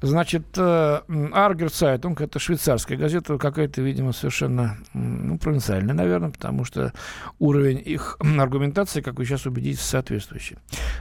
Значит, 0.00 0.46
э, 0.56 1.00
Aargauer 1.32 1.70
Zeitung, 1.70 2.20
это 2.20 2.38
швейцарская 2.38 2.96
газета, 2.96 3.36
какая-то, 3.38 3.82
видимо, 3.82 4.12
совершенно 4.12 4.78
ну, 4.94 5.36
провинциальная, 5.36 5.94
наверное, 5.94 6.30
потому 6.30 6.64
что 6.64 6.92
уровень 7.40 7.82
их 7.84 8.18
аргументации, 8.20 9.00
как 9.00 9.18
вы 9.18 9.24
сейчас 9.24 9.46
убедитесь, 9.46 9.82
соответствующий. 9.82 10.58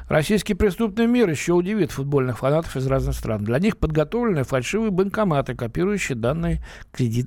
Российский 0.07 0.55
преступный 0.55 1.05
мир 1.05 1.29
еще 1.29 1.53
удивит 1.53 1.91
футбольных 1.91 2.39
фанатов 2.39 2.75
из 2.75 2.87
разных 2.87 3.15
стран. 3.15 3.43
Для 3.43 3.59
них 3.59 3.77
подготовлены 3.77 4.43
фальшивые 4.43 4.91
банкоматы, 4.91 5.55
копирующие 5.55 6.17
данные 6.17 6.63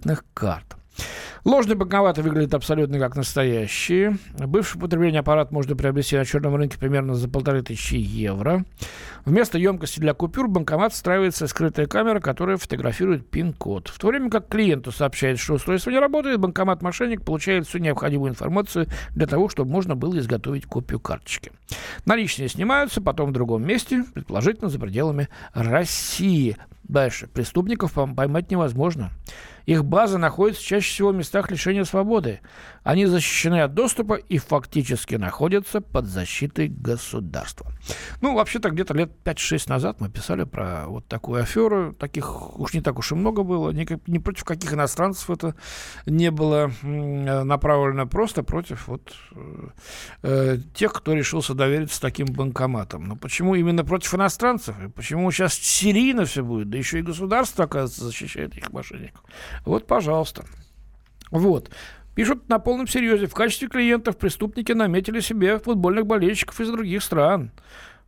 кредитных 0.03 0.25
карт. 0.35 0.77
Ложные 1.45 1.75
банкоматы 1.75 2.23
выглядят 2.23 2.55
абсолютно 2.55 2.99
как 3.01 3.17
настоящие. 3.17 4.19
Бывший 4.39 4.77
употребление 4.77 5.21
аппарат 5.21 5.51
можно 5.51 5.75
приобрести 5.75 6.17
на 6.17 6.25
черном 6.25 6.55
рынке 6.55 6.79
примерно 6.79 7.15
за 7.15 7.29
полторы 7.29 7.63
тысячи 7.63 7.95
евро. 7.95 8.65
Вместо 9.25 9.59
емкости 9.59 9.99
для 9.99 10.15
купюр 10.15 10.47
банкомат 10.49 10.93
встраивается 10.93 11.49
скрытая 11.49 11.87
камера, 11.87 12.21
которая 12.21 12.59
фотографирует 12.59 13.29
пин-код. 13.29 13.89
В 13.89 13.99
то 13.99 14.09
время 14.09 14.31
как 14.31 14.49
клиенту 14.49 14.93
сообщает, 14.93 15.41
что 15.41 15.55
устройство 15.55 15.91
не 15.91 15.99
работает, 15.99 16.39
банкомат-мошенник 16.39 17.25
получает 17.25 17.67
всю 17.67 17.79
необходимую 17.79 18.31
информацию 18.31 18.87
для 19.11 19.27
того, 19.27 19.49
чтобы 19.49 19.71
можно 19.71 19.97
было 19.97 20.19
изготовить 20.19 20.67
копию 20.67 21.01
карточки. 21.01 21.51
Наличные 22.05 22.49
снимаются 22.49 23.01
потом 23.01 23.31
в 23.31 23.33
другом 23.33 23.67
месте, 23.67 24.05
предположительно 24.15 24.69
за 24.69 24.79
пределами 24.79 25.29
России. 25.55 26.57
Дальше. 26.85 27.27
Преступников 27.27 27.93
поймать 27.93 28.51
невозможно. 28.51 29.11
Их 29.67 29.85
база 29.85 30.19
находится 30.19 30.63
чаще 30.63 30.91
всего 30.91 31.11
в 31.11 31.15
местах 31.15 31.51
лишения 31.51 31.85
свободы. 31.85 32.41
Они 32.83 33.07
защищены 33.07 33.63
от 33.63 33.75
доступа 33.75 34.15
и 34.15 34.39
фактически 34.39 35.15
находятся 35.15 35.81
под 35.81 36.07
защитой 36.07 36.69
государства. 36.69 37.73
Ну, 38.21 38.35
вообще-то, 38.35 38.71
где-то 38.71 38.95
лет 38.95 39.13
5-6 39.25 39.69
назад 39.69 40.01
мы 40.01 40.09
писали 40.09 40.45
про 40.45 40.87
вот 40.87 41.07
такую 41.07 41.43
аферу. 41.43 41.93
Таких 41.93 42.59
уж 42.59 42.75
не 42.75 42.81
так 42.81 42.99
уж 42.99 43.13
и 43.13 43.15
много 43.15 43.43
было. 43.45 43.71
Ни, 43.71 43.87
ни 44.11 44.19
против 44.19 44.45
каких 44.45 44.73
иностранцев 44.73 45.31
это 45.31 45.55
не 46.07 46.31
было 46.31 46.73
направлено. 46.83 48.07
Просто 48.07 48.43
против 48.43 48.89
вот 48.89 49.15
э, 50.23 50.59
тех, 50.75 50.93
кто 50.93 51.13
решился 51.15 51.55
довериться 51.55 52.01
таким 52.01 52.27
банкоматам. 52.27 53.05
Но 53.05 53.17
почему 53.17 53.55
именно 53.55 53.85
против 53.85 54.15
иностранцев? 54.15 54.75
И 54.83 54.89
почему 54.89 55.31
сейчас 55.31 55.55
серийно 55.55 56.25
все 56.25 56.43
будет? 56.43 56.71
Да 56.71 56.79
еще 56.79 56.99
и 56.99 57.03
государство, 57.03 57.65
оказывается, 57.65 58.05
защищает 58.05 58.57
их 58.57 58.73
мошенников. 58.73 59.23
Вот, 59.65 59.87
пожалуйста. 59.87 60.45
Вот. 61.31 61.71
Пишут 62.15 62.49
на 62.49 62.59
полном 62.59 62.87
серьезе. 62.87 63.27
В 63.27 63.35
качестве 63.35 63.69
клиентов 63.69 64.19
преступники 64.19 64.73
наметили 64.73 65.21
себе 65.21 65.59
футбольных 65.59 66.07
болельщиков 66.07 66.61
из 66.61 66.71
других 66.71 67.03
стран. 67.03 67.51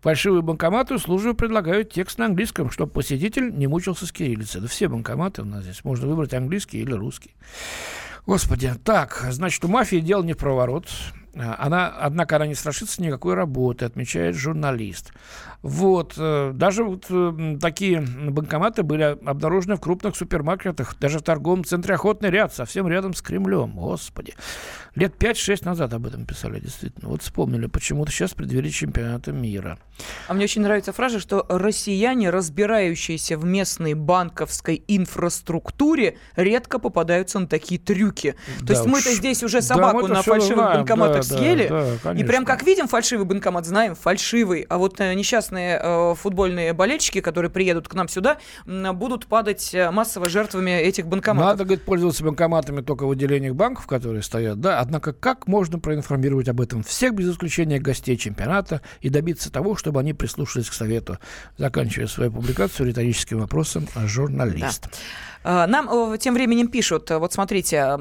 Фальшивые 0.02 0.42
банкоматы 0.42 0.96
услужливо 0.96 1.32
предлагают 1.32 1.90
текст 1.90 2.18
на 2.18 2.26
английском, 2.26 2.70
чтобы 2.70 2.92
посетитель 2.92 3.56
не 3.56 3.66
мучился 3.66 4.06
с 4.06 4.12
кириллицей. 4.12 4.60
Да 4.60 4.68
все 4.68 4.88
банкоматы 4.88 5.40
у 5.40 5.46
нас 5.46 5.64
здесь. 5.64 5.82
Можно 5.82 6.08
выбрать 6.08 6.34
английский 6.34 6.82
или 6.82 6.92
русский. 6.92 7.34
Господи, 8.26 8.72
так, 8.84 9.26
значит, 9.30 9.64
у 9.64 9.68
мафии 9.68 9.96
дело 9.96 10.22
не 10.22 10.34
в 10.34 10.36
проворот. 10.36 10.88
Она, 11.36 11.88
однако, 11.88 12.36
она 12.36 12.46
не 12.46 12.54
страшится 12.54 13.02
никакой 13.02 13.34
работы, 13.34 13.84
отмечает 13.84 14.36
журналист. 14.36 15.12
Вот, 15.62 16.14
э, 16.18 16.52
даже 16.54 16.84
вот 16.84 17.06
э, 17.08 17.56
такие 17.60 18.00
банкоматы 18.00 18.82
были 18.82 19.16
обнаружены 19.24 19.76
в 19.76 19.80
крупных 19.80 20.14
супермаркетах, 20.14 20.96
даже 20.98 21.20
в 21.20 21.22
торговом 21.22 21.64
центре 21.64 21.94
«Охотный 21.94 22.30
ряд», 22.30 22.54
совсем 22.54 22.86
рядом 22.86 23.14
с 23.14 23.22
Кремлем. 23.22 23.72
Господи. 23.72 24.34
Лет 24.94 25.14
5-6 25.18 25.64
назад 25.64 25.92
об 25.92 26.06
этом 26.06 26.24
писали, 26.24 26.60
действительно. 26.60 27.08
Вот 27.08 27.22
вспомнили 27.22 27.66
почему-то 27.66 28.12
сейчас 28.12 28.32
в 28.32 28.36
преддверии 28.36 28.68
чемпионата 28.68 29.32
мира. 29.32 29.78
А 30.28 30.34
мне 30.34 30.44
очень 30.44 30.62
нравится 30.62 30.92
фраза, 30.92 31.18
что 31.18 31.44
россияне, 31.48 32.30
разбирающиеся 32.30 33.36
в 33.36 33.44
местной 33.44 33.94
банковской 33.94 34.84
инфраструктуре, 34.86 36.18
редко 36.36 36.78
попадаются 36.78 37.38
на 37.38 37.46
такие 37.46 37.80
трюки. 37.80 38.36
То 38.60 38.66
да 38.66 38.74
есть 38.74 38.86
мы-то 38.86 39.12
здесь 39.12 39.42
уже 39.42 39.62
собаку 39.62 40.06
да, 40.06 40.14
на 40.14 40.22
фальшивых 40.22 40.74
банкоматах 40.74 41.22
да, 41.22 41.23
съели, 41.24 41.68
да, 41.68 41.86
да, 42.02 42.12
и 42.12 42.24
прям 42.24 42.44
как 42.44 42.62
видим 42.62 42.88
фальшивый 42.88 43.26
банкомат, 43.26 43.66
знаем, 43.66 43.94
фальшивый. 43.94 44.66
А 44.68 44.78
вот 44.78 45.00
э, 45.00 45.14
несчастные 45.14 45.80
э, 45.82 46.14
футбольные 46.16 46.72
болельщики, 46.72 47.20
которые 47.20 47.50
приедут 47.50 47.88
к 47.88 47.94
нам 47.94 48.08
сюда, 48.08 48.38
будут 48.66 49.26
падать 49.26 49.74
э, 49.74 49.90
массово 49.90 50.28
жертвами 50.28 50.70
этих 50.70 51.06
банкоматов. 51.06 51.50
Надо, 51.50 51.64
говорит, 51.64 51.84
пользоваться 51.84 52.24
банкоматами 52.24 52.80
только 52.80 53.06
в 53.06 53.10
отделениях 53.10 53.54
банков, 53.54 53.86
которые 53.86 54.22
стоят, 54.22 54.60
да. 54.60 54.80
Однако 54.80 55.12
как 55.12 55.46
можно 55.46 55.78
проинформировать 55.78 56.48
об 56.48 56.60
этом 56.60 56.82
всех, 56.82 57.14
без 57.14 57.32
исключения 57.32 57.78
гостей 57.78 58.16
чемпионата, 58.16 58.80
и 59.00 59.08
добиться 59.08 59.50
того, 59.50 59.76
чтобы 59.76 60.00
они 60.00 60.14
прислушались 60.14 60.68
к 60.68 60.72
совету, 60.72 61.18
заканчивая 61.56 62.06
свою 62.06 62.32
публикацию 62.32 62.88
риторическим 62.88 63.40
вопросом 63.40 63.88
журналист. 64.06 64.82
Да. 64.82 64.90
А, 65.44 65.66
нам 65.66 66.16
тем 66.18 66.34
временем 66.34 66.68
пишут, 66.68 67.10
вот 67.10 67.32
смотрите, 67.34 67.98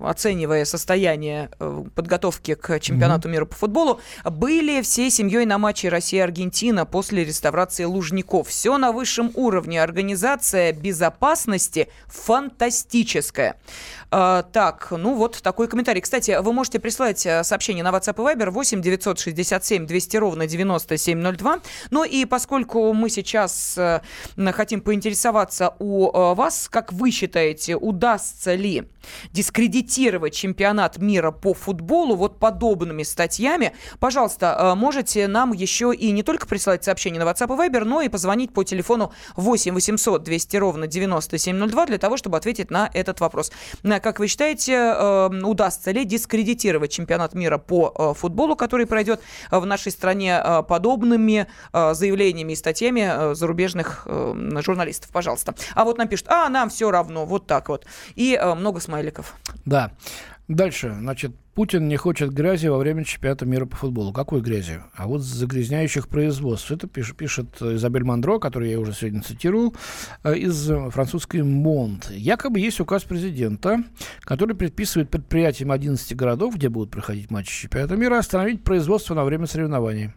оценивая 0.00 0.64
состояние 0.64 1.50
э, 1.58 1.84
подготовки 2.32 2.54
к 2.54 2.80
чемпионату 2.80 3.28
mm-hmm. 3.28 3.32
мира 3.32 3.44
по 3.44 3.54
футболу, 3.54 4.00
были 4.24 4.82
всей 4.82 5.10
семьей 5.10 5.44
на 5.44 5.58
матче 5.58 5.88
Россия-Аргентина 5.88 6.86
после 6.86 7.24
реставрации 7.24 7.84
Лужников. 7.84 8.48
Все 8.48 8.78
на 8.78 8.92
высшем 8.92 9.30
уровне. 9.34 9.82
Организация 9.82 10.72
безопасности 10.72 11.88
фантастическая. 12.06 13.56
А, 14.10 14.42
так, 14.42 14.88
ну 14.90 15.14
вот 15.14 15.40
такой 15.42 15.68
комментарий. 15.68 16.00
Кстати, 16.00 16.38
вы 16.42 16.52
можете 16.52 16.78
прислать 16.78 17.24
э, 17.24 17.42
сообщение 17.44 17.82
на 17.82 17.90
WhatsApp 17.90 18.14
и 18.14 18.36
Viber 18.36 18.50
8 18.50 18.82
967 18.82 19.86
200 19.86 20.16
ровно 20.18 20.46
9702. 20.46 21.60
Ну 21.90 22.04
и 22.04 22.24
поскольку 22.26 22.92
мы 22.92 23.08
сейчас 23.08 23.78
э, 23.78 24.02
хотим 24.52 24.82
поинтересоваться 24.82 25.74
у 25.78 26.10
э, 26.10 26.34
вас, 26.34 26.68
как 26.70 26.92
вы 26.92 27.10
считаете, 27.10 27.76
удастся 27.76 28.54
ли 28.54 28.84
дискредитировать 29.32 30.34
чемпионат 30.34 30.98
мира 30.98 31.30
по 31.30 31.54
футболу 31.54 32.14
вот 32.22 32.38
подобными 32.38 33.02
статьями, 33.02 33.72
пожалуйста, 33.98 34.74
можете 34.76 35.26
нам 35.28 35.52
еще 35.52 35.92
и 35.94 36.10
не 36.12 36.22
только 36.22 36.46
присылать 36.46 36.84
сообщение 36.84 37.22
на 37.22 37.28
WhatsApp 37.28 37.54
и 37.54 37.68
Viber, 37.68 37.84
но 37.84 38.00
и 38.00 38.08
позвонить 38.08 38.52
по 38.52 38.64
телефону 38.64 39.12
8 39.36 39.74
800 39.74 40.22
200 40.22 40.56
ровно 40.56 40.86
9702 40.86 41.86
для 41.86 41.98
того, 41.98 42.16
чтобы 42.16 42.36
ответить 42.36 42.70
на 42.70 42.90
этот 42.92 43.20
вопрос. 43.20 43.52
Как 43.82 44.18
вы 44.18 44.28
считаете, 44.28 44.72
эм, 44.72 45.44
удастся 45.44 45.90
ли 45.90 46.04
дискредитировать 46.04 46.92
чемпионат 46.92 47.34
мира 47.34 47.58
по 47.58 47.92
э, 47.96 48.14
футболу, 48.18 48.56
который 48.56 48.86
пройдет 48.86 49.20
э, 49.50 49.58
в 49.58 49.66
нашей 49.66 49.92
стране 49.92 50.40
э, 50.42 50.62
подобными 50.62 51.46
заявлениями 51.72 52.52
и 52.52 52.56
статьями 52.56 53.34
зарубежных 53.34 54.06
журналистов? 54.06 55.10
Пожалуйста. 55.12 55.54
А 55.74 55.84
вот 55.84 55.98
нам 55.98 56.08
пишут, 56.08 56.28
а 56.28 56.48
нам 56.48 56.70
все 56.70 56.90
равно, 56.90 57.26
вот 57.26 57.46
так 57.46 57.68
вот. 57.68 57.86
И 58.14 58.40
много 58.56 58.80
смайликов. 58.80 59.34
Да. 59.64 59.92
Дальше, 60.48 60.94
значит, 60.98 61.32
Путин 61.54 61.86
не 61.86 61.98
хочет 61.98 62.32
грязи 62.32 62.66
во 62.68 62.78
время 62.78 63.04
чемпионата 63.04 63.44
мира 63.44 63.66
по 63.66 63.76
футболу. 63.76 64.10
Какой 64.12 64.40
грязи? 64.40 64.80
А 64.94 65.06
вот 65.06 65.20
загрязняющих 65.20 66.08
производств. 66.08 66.70
Это 66.70 66.86
пишет, 66.86 67.16
пишет 67.16 67.60
Изабель 67.60 68.04
Мандро, 68.04 68.38
которую 68.38 68.70
я 68.70 68.80
уже 68.80 68.94
сегодня 68.94 69.20
цитировал, 69.22 69.74
э, 70.24 70.34
из 70.36 70.70
французской 70.90 71.42
Монт. 71.42 72.10
Якобы 72.10 72.58
есть 72.58 72.80
указ 72.80 73.04
президента, 73.04 73.84
который 74.20 74.56
предписывает 74.56 75.10
предприятиям 75.10 75.72
11 75.72 76.16
городов, 76.16 76.56
где 76.56 76.70
будут 76.70 76.90
проходить 76.90 77.30
матчи 77.30 77.62
чемпионата 77.62 77.96
мира, 77.96 78.18
остановить 78.18 78.64
производство 78.64 79.14
на 79.14 79.24
время 79.24 79.46
соревнований 79.46 80.12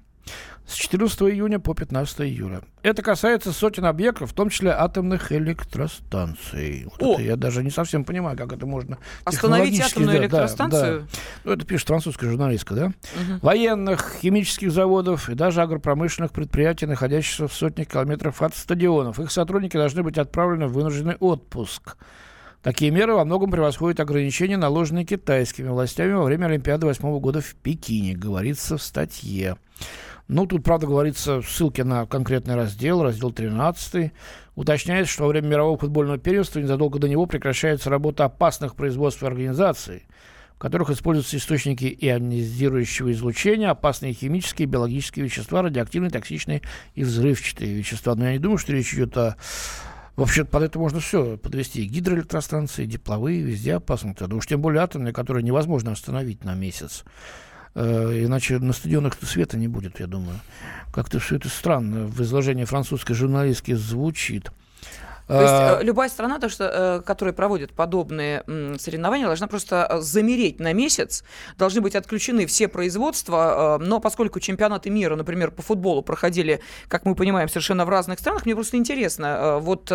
с 0.67 0.73
14 0.73 1.21
июня 1.23 1.59
по 1.59 1.73
15 1.73 2.21
июля. 2.21 2.61
Это 2.81 3.01
касается 3.01 3.51
сотен 3.51 3.85
объектов, 3.85 4.31
в 4.31 4.33
том 4.33 4.49
числе 4.49 4.71
атомных 4.71 5.31
электростанций. 5.31 6.85
Вот 6.85 7.01
О! 7.01 7.13
это 7.13 7.21
я 7.21 7.35
даже 7.35 7.63
не 7.63 7.69
совсем 7.69 8.03
понимаю, 8.03 8.37
как 8.37 8.53
это 8.53 8.65
можно 8.65 8.97
Остановить 9.23 9.79
атомную 9.79 10.17
да, 10.17 10.23
электростанцию? 10.23 10.99
Да, 10.99 11.05
да. 11.05 11.19
Ну, 11.43 11.51
это 11.51 11.65
пишет 11.65 11.87
французская 11.87 12.29
журналистка, 12.29 12.73
да? 12.73 12.85
Угу. 12.85 13.39
Военных, 13.41 14.17
химических 14.21 14.71
заводов 14.71 15.29
и 15.29 15.35
даже 15.35 15.61
агропромышленных 15.61 16.31
предприятий, 16.31 16.85
находящихся 16.85 17.47
в 17.47 17.53
сотнях 17.53 17.87
километров 17.87 18.41
от 18.41 18.55
стадионов. 18.55 19.19
Их 19.19 19.31
сотрудники 19.31 19.77
должны 19.77 20.03
быть 20.03 20.17
отправлены 20.17 20.67
в 20.67 20.73
вынужденный 20.73 21.15
отпуск. 21.15 21.97
Такие 22.65 22.89
меры 22.89 23.13
во 23.13 23.25
многом 23.25 23.51
превосходят 23.51 23.99
ограничения, 23.99 24.57
наложенные 24.57 25.05
китайскими 25.05 25.67
властями 25.67 26.13
во 26.13 26.23
время 26.23 26.47
Олимпиады 26.47 26.87
8 26.87 27.19
года 27.19 27.39
в 27.39 27.53
Пекине, 27.53 28.15
говорится 28.15 28.77
в 28.77 28.81
статье. 28.81 29.57
Ну, 30.27 30.47
тут, 30.47 30.63
правда, 30.63 30.87
говорится 30.87 31.41
ссылки 31.43 31.81
на 31.81 32.07
конкретный 32.07 32.55
раздел, 32.55 33.03
раздел 33.03 33.31
13. 33.31 34.11
Уточняется, 34.55 35.13
что 35.13 35.23
во 35.23 35.29
время 35.29 35.47
мирового 35.47 35.77
футбольного 35.77 36.17
первенства 36.17 36.59
незадолго 36.59 36.97
до 36.97 37.07
него 37.07 37.27
прекращается 37.27 37.91
работа 37.91 38.25
опасных 38.25 38.75
производств 38.75 39.21
и 39.21 39.27
организаций, 39.27 40.07
в 40.55 40.57
которых 40.57 40.89
используются 40.89 41.37
источники 41.37 41.95
ионизирующего 42.01 43.11
излучения, 43.11 43.69
опасные 43.69 44.13
химические 44.13 44.67
и 44.67 44.69
биологические 44.69 45.25
вещества, 45.25 45.61
радиоактивные, 45.61 46.09
токсичные 46.09 46.63
и 46.95 47.03
взрывчатые 47.03 47.75
вещества. 47.75 48.15
Но 48.15 48.25
я 48.25 48.31
не 48.33 48.39
думаю, 48.39 48.57
что 48.57 48.73
речь 48.73 48.93
идет 48.95 49.15
о 49.17 49.35
Вообще 50.15 50.45
под 50.45 50.63
это 50.63 50.79
можно 50.79 51.01
все 51.01 51.35
подвести. 51.37 51.83
Гидроэлектростанции, 51.83 52.87
тепловые, 52.87 53.41
везде 53.41 53.75
опасно. 53.75 54.15
Да 54.17 54.33
уж 54.33 54.47
тем 54.47 54.61
более 54.61 54.81
атомные, 54.81 55.13
которые 55.13 55.43
невозможно 55.43 55.91
остановить 55.91 56.45
на 56.45 56.53
месяц. 56.53 57.03
Э, 57.75 58.23
иначе 58.23 58.57
на 58.59 58.71
стадионах 58.71 59.17
света 59.21 59.57
не 59.57 59.67
будет, 59.67 59.99
я 59.99 60.07
думаю. 60.07 60.39
Как-то 60.93 61.19
все 61.19 61.35
это 61.35 61.49
странно 61.49 62.05
в 62.05 62.21
изложении 62.21 62.63
французской 62.63 63.13
журналистки 63.13 63.73
звучит. 63.73 64.51
То 65.27 65.41
есть 65.41 65.53
а, 65.53 65.79
э, 65.79 65.83
любая 65.83 66.07
страна, 66.09 66.39
то, 66.39 66.49
что, 66.49 66.65
э, 66.65 67.01
которая 67.01 67.33
проводит 67.33 67.73
подобные 67.73 68.43
соревнования, 68.77 69.25
должна 69.25 69.47
просто 69.47 69.87
э, 69.89 69.99
замереть 70.01 70.59
на 70.59 70.71
месяц, 70.73 71.23
должны 71.57 71.81
быть 71.81 71.95
отключены 71.95 72.45
все 72.45 72.67
производства, 72.67 73.79
но 73.81 73.99
поскольку 73.99 74.39
чемпионаты 74.39 74.89
мира, 74.89 75.15
например, 75.15 75.49
по 75.49 75.63
футболу 75.63 76.03
проходили, 76.03 76.61
как 76.87 77.05
мы 77.05 77.15
понимаем, 77.15 77.49
совершенно 77.49 77.85
в 77.85 77.89
разных 77.89 78.19
странах, 78.19 78.45
мне 78.45 78.53
просто 78.53 78.77
интересно, 78.77 79.57
вот 79.59 79.91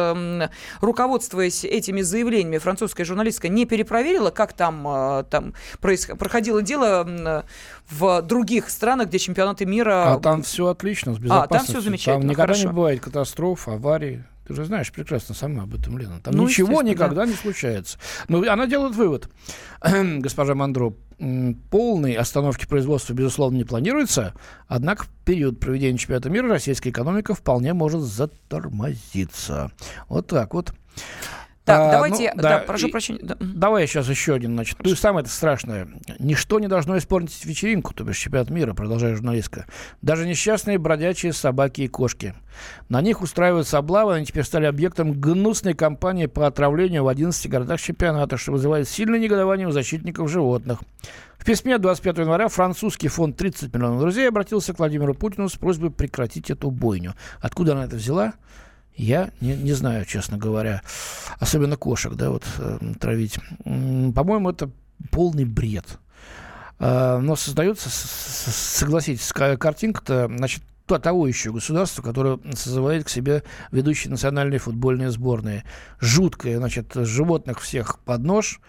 руководствуясь 0.81 1.64
этими 1.64 2.01
заявлениями, 2.03 2.59
французская 2.59 3.05
журналистка 3.05 3.49
не 3.49 3.66
перепроверила, 3.66 4.31
как 4.31 4.53
там, 4.53 5.25
там 5.31 5.55
проходило 5.81 6.62
дело 6.62 7.45
в 7.88 8.23
других 8.23 8.71
странах, 8.71 9.09
где 9.09 9.19
чемпионаты 9.19 9.66
мира... 9.66 10.14
А 10.14 10.19
там 10.19 10.43
все 10.43 10.69
отлично, 10.69 11.14
с 11.14 11.19
безопасностью. 11.19 11.57
А, 11.57 11.59
там 11.59 11.66
все 11.66 11.81
замечательно, 11.81 12.21
Там 12.21 12.31
никогда 12.31 12.55
хорошо. 12.55 12.69
не 12.69 12.73
бывает 12.73 13.01
катастроф, 13.01 13.69
аварий. 13.69 14.23
Ты 14.51 14.57
же 14.57 14.65
знаешь 14.65 14.91
прекрасно 14.91 15.33
сама 15.33 15.63
об 15.63 15.77
этом, 15.77 15.97
Лена. 15.97 16.19
Там 16.19 16.35
ну, 16.35 16.49
ничего 16.49 16.83
никогда 16.83 17.25
да. 17.25 17.27
не 17.27 17.35
случается. 17.35 17.99
Но 18.27 18.43
она 18.51 18.67
делает 18.67 18.97
вывод. 18.97 19.31
Госпожа 19.81 20.57
Мандро, 20.57 20.93
полной 21.71 22.15
остановки 22.15 22.67
производства, 22.67 23.13
безусловно, 23.13 23.59
не 23.59 23.65
планируется, 23.65 24.35
однако 24.67 25.05
в 25.05 25.09
период 25.25 25.61
проведения 25.61 25.97
чемпионата 25.99 26.31
мира 26.31 26.49
российская 26.49 26.91
экономика 26.91 27.33
вполне 27.33 27.75
может 27.75 28.01
затормозиться. 28.01 29.71
Вот 30.09 30.27
так 30.27 30.53
вот. 30.53 30.73
Так, 31.64 31.79
а, 31.79 31.90
давайте, 31.92 32.33
ну, 32.35 32.42
да, 32.42 32.49
да, 32.49 32.59
прошу 32.61 32.88
и, 32.88 32.90
прощения. 32.90 33.20
Да. 33.23 33.37
Давай 33.38 33.87
сейчас 33.87 34.09
еще 34.09 34.35
один, 34.35 34.55
значит. 34.55 34.79
Ну 34.83 34.90
и 34.90 34.94
самое 34.94 35.25
это 35.25 35.33
страшное. 35.33 35.88
Ничто 36.18 36.59
не 36.59 36.68
должно 36.68 36.96
испортить 36.96 37.44
вечеринку, 37.44 37.92
то 37.92 38.03
бишь 38.03 38.16
чемпионат 38.16 38.49
мира, 38.49 38.73
продолжает 38.73 39.16
журналистка. 39.16 39.66
Даже 40.01 40.27
несчастные 40.27 40.79
бродячие 40.79 41.35
собаки 41.35 41.83
и 41.83 41.88
кошки. 41.88 42.35
На 42.88 43.03
них 43.03 43.20
устраиваются 43.20 43.77
облавы, 43.77 44.14
они 44.14 44.27
теперь 44.27 44.44
стали 44.44 44.64
объектом 44.64 45.12
гнусной 45.12 45.75
кампании 45.75 46.27
по 46.27 46.46
отравлению 46.46 47.05
в 47.05 47.09
11 47.09 47.49
городах 47.51 47.81
чемпионата, 47.81 48.38
что 48.38 48.53
вызывает 48.53 48.88
сильное 48.88 49.18
негодование 49.18 49.68
у 49.68 49.70
защитников 49.70 50.31
животных. 50.31 50.81
В 51.38 51.44
письме 51.44 51.79
25 51.79 52.18
января 52.18 52.49
французский 52.49 53.09
фонд 53.09 53.37
30 53.37 53.75
миллионов 53.75 54.01
друзей 54.01 54.29
обратился 54.29 54.75
к 54.75 54.79
Владимиру 54.79 55.14
Путину 55.14 55.49
с 55.49 55.57
просьбой 55.57 55.90
прекратить 55.90 56.51
эту 56.51 56.70
бойню. 56.70 57.14
Откуда 57.40 57.73
она 57.73 57.85
это 57.85 57.96
взяла? 57.96 58.35
Я 58.94 59.31
не, 59.40 59.57
не 59.57 59.72
знаю, 59.72 60.05
честно 60.05 60.37
говоря. 60.37 60.83
Особенно 61.38 61.76
кошек, 61.76 62.14
да, 62.14 62.31
вот 62.31 62.44
э, 62.59 62.79
травить. 63.00 63.38
По-моему, 63.64 64.50
это 64.50 64.70
полный 65.11 65.44
бред. 65.44 65.98
Э, 66.79 67.18
но 67.18 67.37
создается, 67.37 67.88
согласитесь, 67.90 69.33
картинка-то, 69.33 70.26
значит, 70.29 70.62
того 70.98 71.26
еще 71.29 71.53
государства, 71.53 72.03
которое 72.03 72.40
созывает 72.55 73.05
к 73.05 73.09
себе 73.09 73.44
ведущие 73.70 74.11
национальные 74.11 74.59
футбольные 74.59 75.11
сборные. 75.11 75.64
Жуткое, 76.00 76.59
значит, 76.59 76.92
животных 76.94 77.61
всех 77.61 78.00
под 78.00 78.22
нож, 78.22 78.61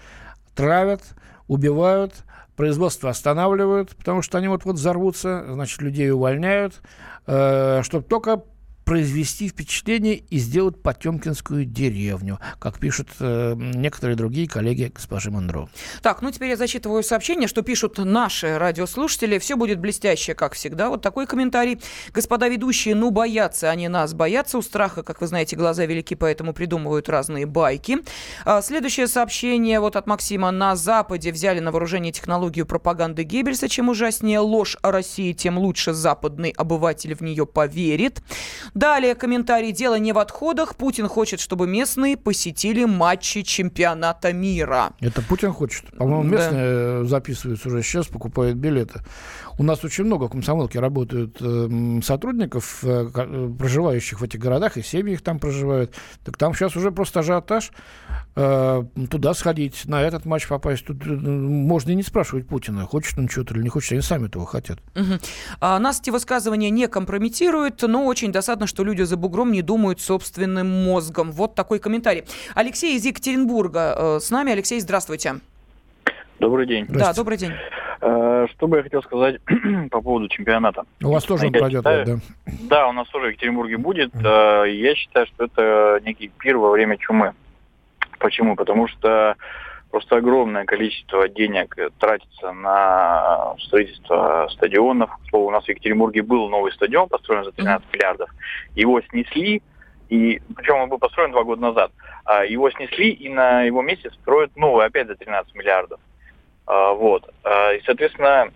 травят, 0.53 1.01
убивают, 1.47 2.13
производство 2.55 3.09
останавливают, 3.09 3.95
потому 3.95 4.21
что 4.21 4.37
они 4.37 4.47
вот-вот 4.47 4.75
взорвутся, 4.75 5.45
значит, 5.51 5.81
людей 5.81 6.11
увольняют, 6.11 6.81
э, 7.25 7.81
чтобы 7.83 8.05
только 8.05 8.43
произвести 8.85 9.47
впечатление 9.47 10.15
и 10.15 10.37
сделать 10.37 10.81
Потемкинскую 10.81 11.65
деревню, 11.65 12.39
как 12.59 12.79
пишут 12.79 13.09
э, 13.19 13.53
некоторые 13.55 14.15
другие 14.15 14.47
коллеги 14.47 14.91
госпожи 14.93 15.31
Монро. 15.31 15.69
Так, 16.01 16.21
ну 16.21 16.31
теперь 16.31 16.49
я 16.49 16.57
зачитываю 16.57 17.03
сообщение, 17.03 17.47
что 17.47 17.61
пишут 17.61 17.97
наши 17.97 18.57
радиослушатели. 18.57 19.39
Все 19.39 19.55
будет 19.55 19.79
блестяще, 19.79 20.33
как 20.33 20.53
всегда. 20.53 20.89
Вот 20.89 21.01
такой 21.01 21.27
комментарий. 21.27 21.79
Господа 22.13 22.47
ведущие, 22.47 22.95
ну 22.95 23.11
боятся 23.11 23.69
они 23.69 23.87
нас, 23.87 24.13
боятся 24.13 24.57
у 24.57 24.61
страха, 24.61 25.03
как 25.03 25.21
вы 25.21 25.27
знаете, 25.27 25.55
глаза 25.55 25.85
велики, 25.85 26.15
поэтому 26.15 26.53
придумывают 26.53 27.09
разные 27.09 27.45
байки. 27.45 27.99
А, 28.45 28.61
следующее 28.61 29.07
сообщение 29.07 29.79
вот 29.79 29.95
от 29.95 30.07
Максима. 30.07 30.51
На 30.51 30.75
Западе 30.75 31.31
взяли 31.31 31.59
на 31.59 31.71
вооружение 31.71 32.11
технологию 32.11 32.65
пропаганды 32.65 33.23
Геббельса. 33.23 33.69
Чем 33.69 33.89
ужаснее 33.89 34.39
ложь 34.39 34.77
о 34.81 34.91
России, 34.91 35.33
тем 35.33 35.57
лучше 35.57 35.93
западный 35.93 36.49
обыватель 36.49 37.15
в 37.15 37.21
нее 37.21 37.45
поверит. 37.45 38.21
Далее 38.81 39.13
комментарий. 39.13 39.71
Дело 39.73 39.99
не 39.99 40.11
в 40.11 40.17
отходах. 40.17 40.75
Путин 40.75 41.07
хочет, 41.07 41.39
чтобы 41.39 41.67
местные 41.67 42.17
посетили 42.17 42.85
матчи 42.85 43.43
чемпионата 43.43 44.33
мира. 44.33 44.93
Это 44.99 45.21
Путин 45.21 45.53
хочет. 45.53 45.85
По-моему, 45.95 46.23
местные 46.23 47.01
да. 47.01 47.03
записываются 47.03 47.67
уже 47.67 47.83
сейчас, 47.83 48.07
покупают 48.07 48.57
билеты. 48.57 49.01
У 49.61 49.63
нас 49.63 49.83
очень 49.83 50.05
много 50.05 50.23
в 50.23 50.31
комсомолке 50.31 50.79
работают 50.79 51.37
э, 51.39 51.99
сотрудников, 52.03 52.79
э, 52.83 53.11
э, 53.13 53.53
проживающих 53.59 54.19
в 54.19 54.23
этих 54.23 54.39
городах, 54.39 54.75
и 54.75 54.81
семьи 54.81 55.13
их 55.13 55.21
там 55.21 55.37
проживают. 55.37 55.93
Так 56.25 56.35
там 56.35 56.55
сейчас 56.55 56.75
уже 56.75 56.91
просто 56.91 57.19
ажиотаж. 57.19 57.71
Э, 58.35 58.83
туда 59.11 59.35
сходить, 59.35 59.85
на 59.85 60.01
этот 60.01 60.25
матч 60.25 60.47
попасть. 60.47 60.85
Тут 60.85 61.05
можно 61.05 61.91
и 61.91 61.95
не 61.95 62.01
спрашивать 62.01 62.47
Путина, 62.47 62.87
хочет 62.87 63.19
он 63.19 63.29
что-то 63.29 63.53
или 63.53 63.61
не 63.61 63.69
хочет. 63.69 63.91
Они 63.91 64.01
сами 64.01 64.25
этого 64.25 64.47
хотят. 64.47 64.79
Угу. 64.95 65.19
А, 65.59 65.77
нас 65.77 66.01
эти 66.01 66.09
высказывания 66.09 66.71
не 66.71 66.87
компрометируют, 66.87 67.83
но 67.83 68.07
очень 68.07 68.31
досадно, 68.31 68.65
что 68.65 68.83
люди 68.83 69.03
за 69.03 69.15
бугром 69.15 69.51
не 69.51 69.61
думают 69.61 70.01
собственным 70.01 70.85
мозгом. 70.85 71.31
Вот 71.31 71.53
такой 71.53 71.77
комментарий. 71.77 72.23
Алексей 72.55 72.97
из 72.97 73.05
Екатеринбурга 73.05 74.17
с 74.19 74.31
нами. 74.31 74.53
Алексей, 74.53 74.79
здравствуйте. 74.79 75.35
Добрый 76.41 76.65
день. 76.65 76.87
Да, 76.89 77.13
добрый 77.13 77.37
день. 77.37 77.51
Э, 78.01 78.47
что 78.49 78.67
бы 78.67 78.77
я 78.77 78.83
хотел 78.83 79.03
сказать 79.03 79.39
по 79.91 80.01
поводу 80.01 80.27
чемпионата. 80.27 80.85
У 81.03 81.11
вас 81.11 81.23
тоже 81.23 81.45
он 81.45 81.51
пройдет, 81.51 81.81
считаю, 81.81 82.05
да? 82.05 82.15
Да, 82.67 82.87
у 82.87 82.93
нас 82.93 83.07
тоже 83.09 83.27
в 83.27 83.29
Екатеринбурге 83.29 83.77
будет. 83.77 84.11
Mm. 84.15 84.71
Я 84.71 84.95
считаю, 84.95 85.27
что 85.27 85.45
это 85.45 86.01
некий 86.03 86.29
пир 86.39 86.57
во 86.57 86.71
время 86.71 86.97
чумы. 86.97 87.35
Почему? 88.17 88.55
Потому 88.55 88.87
что 88.87 89.35
просто 89.91 90.15
огромное 90.15 90.65
количество 90.65 91.29
денег 91.29 91.77
тратится 91.99 92.51
на 92.53 93.53
строительство 93.59 94.47
стадионов. 94.49 95.11
У 95.31 95.51
нас 95.51 95.63
в 95.65 95.69
Екатеринбурге 95.69 96.23
был 96.23 96.49
новый 96.49 96.71
стадион, 96.71 97.07
построен 97.07 97.43
за 97.43 97.51
13 97.51 97.85
миллиардов. 97.93 98.31
Его 98.73 98.99
снесли, 99.11 99.61
и 100.09 100.41
причем 100.55 100.77
он 100.77 100.89
был 100.89 100.97
построен 100.97 101.33
два 101.33 101.43
года 101.43 101.61
назад. 101.61 101.91
А 102.25 102.45
его 102.45 102.71
снесли, 102.71 103.11
и 103.11 103.29
на 103.29 103.61
его 103.61 103.83
месте 103.83 104.09
строят 104.21 104.55
новый 104.55 104.87
опять 104.87 105.05
за 105.05 105.13
13 105.13 105.53
миллиардов. 105.53 105.99
А, 106.65 106.93
вот. 106.93 107.27
А, 107.43 107.73
и, 107.73 107.81
соответственно, 107.85 108.51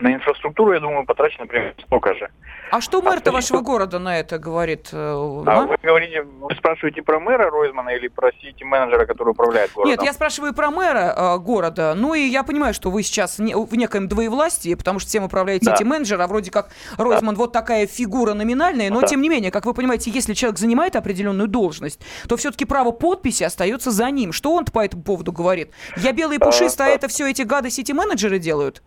на 0.00 0.14
инфраструктуру, 0.14 0.72
я 0.72 0.80
думаю, 0.80 1.06
потрачено 1.06 1.46
примерно 1.46 1.74
столько 1.86 2.14
же. 2.14 2.28
А 2.70 2.80
что 2.80 3.02
мэр-то 3.02 3.30
а 3.30 3.32
вашего 3.32 3.60
города 3.60 3.98
на 3.98 4.18
это 4.18 4.38
говорит? 4.38 4.88
Э, 4.92 5.42
а 5.46 5.66
вы 5.66 5.76
говорите, 5.82 6.22
вы 6.22 6.54
спрашиваете 6.56 7.02
про 7.02 7.20
мэра 7.20 7.50
Ройзмана 7.50 7.90
или 7.90 8.08
про 8.08 8.32
сити-менеджера, 8.32 9.06
который 9.06 9.30
управляет 9.30 9.72
городом? 9.72 9.92
Нет, 9.92 10.02
я 10.02 10.12
спрашиваю 10.12 10.54
про 10.54 10.70
мэра 10.70 11.14
э, 11.16 11.38
города. 11.38 11.94
Ну 11.94 12.14
и 12.14 12.20
я 12.20 12.42
понимаю, 12.42 12.74
что 12.74 12.90
вы 12.90 13.02
сейчас 13.02 13.38
не, 13.38 13.54
в 13.54 13.72
некоем 13.76 14.08
двоевластии, 14.08 14.74
потому 14.74 14.98
что 14.98 15.08
всем 15.08 15.24
управляет 15.24 15.62
да. 15.62 15.76
сити-менеджер, 15.76 16.20
а 16.20 16.26
вроде 16.26 16.50
как 16.50 16.70
Ройзман 16.98 17.34
да. 17.34 17.38
вот 17.38 17.52
такая 17.52 17.86
фигура 17.86 18.34
номинальная, 18.34 18.90
но 18.90 19.02
да. 19.02 19.06
тем 19.06 19.22
не 19.22 19.28
менее, 19.28 19.50
как 19.50 19.66
вы 19.66 19.74
понимаете, 19.74 20.10
если 20.10 20.34
человек 20.34 20.58
занимает 20.58 20.96
определенную 20.96 21.48
должность, 21.48 22.00
то 22.28 22.36
все-таки 22.36 22.64
право 22.64 22.90
подписи 22.90 23.44
остается 23.44 23.90
за 23.90 24.10
ним. 24.10 24.32
Что 24.32 24.52
он 24.52 24.64
по 24.64 24.84
этому 24.84 25.02
поводу 25.02 25.30
говорит? 25.32 25.70
Я 25.96 26.12
белый 26.12 26.40
пушистый, 26.40 26.86
а, 26.86 26.88
а 26.88 26.92
это 26.92 27.08
все 27.08 27.30
эти 27.30 27.42
гады 27.42 27.70
сити-менеджеры 27.70 28.38
делают? 28.38 28.82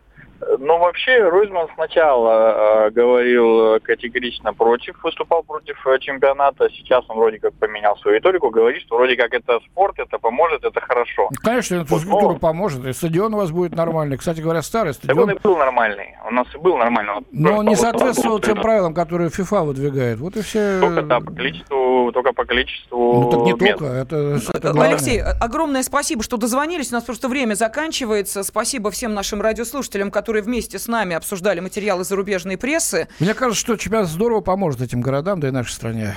Ну, 0.59 0.77
вообще, 0.79 1.19
Ройзман 1.29 1.67
сначала 1.75 2.87
э, 2.87 2.91
говорил 2.91 3.79
категорично 3.81 4.53
против, 4.53 5.01
выступал 5.03 5.43
против 5.43 5.75
э, 5.87 5.99
чемпионата. 5.99 6.69
Сейчас 6.69 7.05
он 7.09 7.17
вроде 7.17 7.39
как 7.39 7.53
поменял 7.53 7.97
свою 7.97 8.17
риторику, 8.17 8.49
говорит, 8.49 8.81
что 8.81 8.97
вроде 8.97 9.15
как 9.15 9.33
это 9.33 9.59
спорт, 9.71 9.99
это 9.99 10.17
поможет, 10.17 10.63
это 10.63 10.79
хорошо. 10.81 11.29
Конечно, 11.43 11.75
инфраструктура 11.75 12.33
вот, 12.33 12.41
поможет, 12.41 12.85
и 12.85 12.93
стадион 12.93 13.33
у 13.33 13.37
вас 13.37 13.51
будет 13.51 13.75
нормальный. 13.75 14.17
Кстати 14.17 14.41
говоря, 14.41 14.61
старый 14.61 14.93
стадион... 14.93 15.15
Так 15.15 15.25
он 15.25 15.31
и 15.31 15.39
был 15.39 15.57
нормальный, 15.57 16.15
у 16.27 16.33
нас 16.33 16.47
и 16.53 16.57
был 16.57 16.77
нормальный. 16.77 17.13
Но 17.31 17.57
он 17.57 17.65
не 17.65 17.75
соответствовал 17.75 18.39
тем 18.39 18.61
правилам, 18.61 18.93
которые 18.93 19.29
FIFA 19.29 19.65
выдвигает. 19.65 20.19
Вот 20.19 20.35
и 20.37 20.41
все... 20.41 20.79
Только, 20.79 21.01
да, 21.03 21.19
по 21.19 21.31
количеству, 21.31 22.11
только 22.11 22.33
по 22.33 22.45
количеству 22.45 23.13
Ну, 23.21 23.31
так 23.31 23.39
не 23.41 23.53
мест. 23.53 23.79
только, 23.79 23.93
это, 23.93 24.39
это 24.53 24.71
Алексей, 24.83 25.21
огромное 25.21 25.83
спасибо, 25.83 26.23
что 26.23 26.37
дозвонились. 26.37 26.91
У 26.91 26.95
нас 26.95 27.03
просто 27.03 27.27
время 27.27 27.53
заканчивается. 27.55 28.43
Спасибо 28.43 28.91
всем 28.91 29.13
нашим 29.13 29.41
радиослушателям, 29.41 30.11
которые 30.11 30.26
которые 30.27 30.43
вместе 30.43 30.77
с 30.77 30.89
нами 30.89 31.15
обсуждали 31.15 31.61
материалы 31.61 32.03
зарубежной 32.03 32.57
прессы. 32.57 33.07
Мне 33.21 33.33
кажется, 33.33 33.61
что 33.61 33.77
чемпионат 33.77 34.09
здорово 34.09 34.41
поможет 34.41 34.81
этим 34.81 34.99
городам, 34.99 35.39
да 35.39 35.47
и 35.47 35.51
нашей 35.51 35.71
стране. 35.71 36.15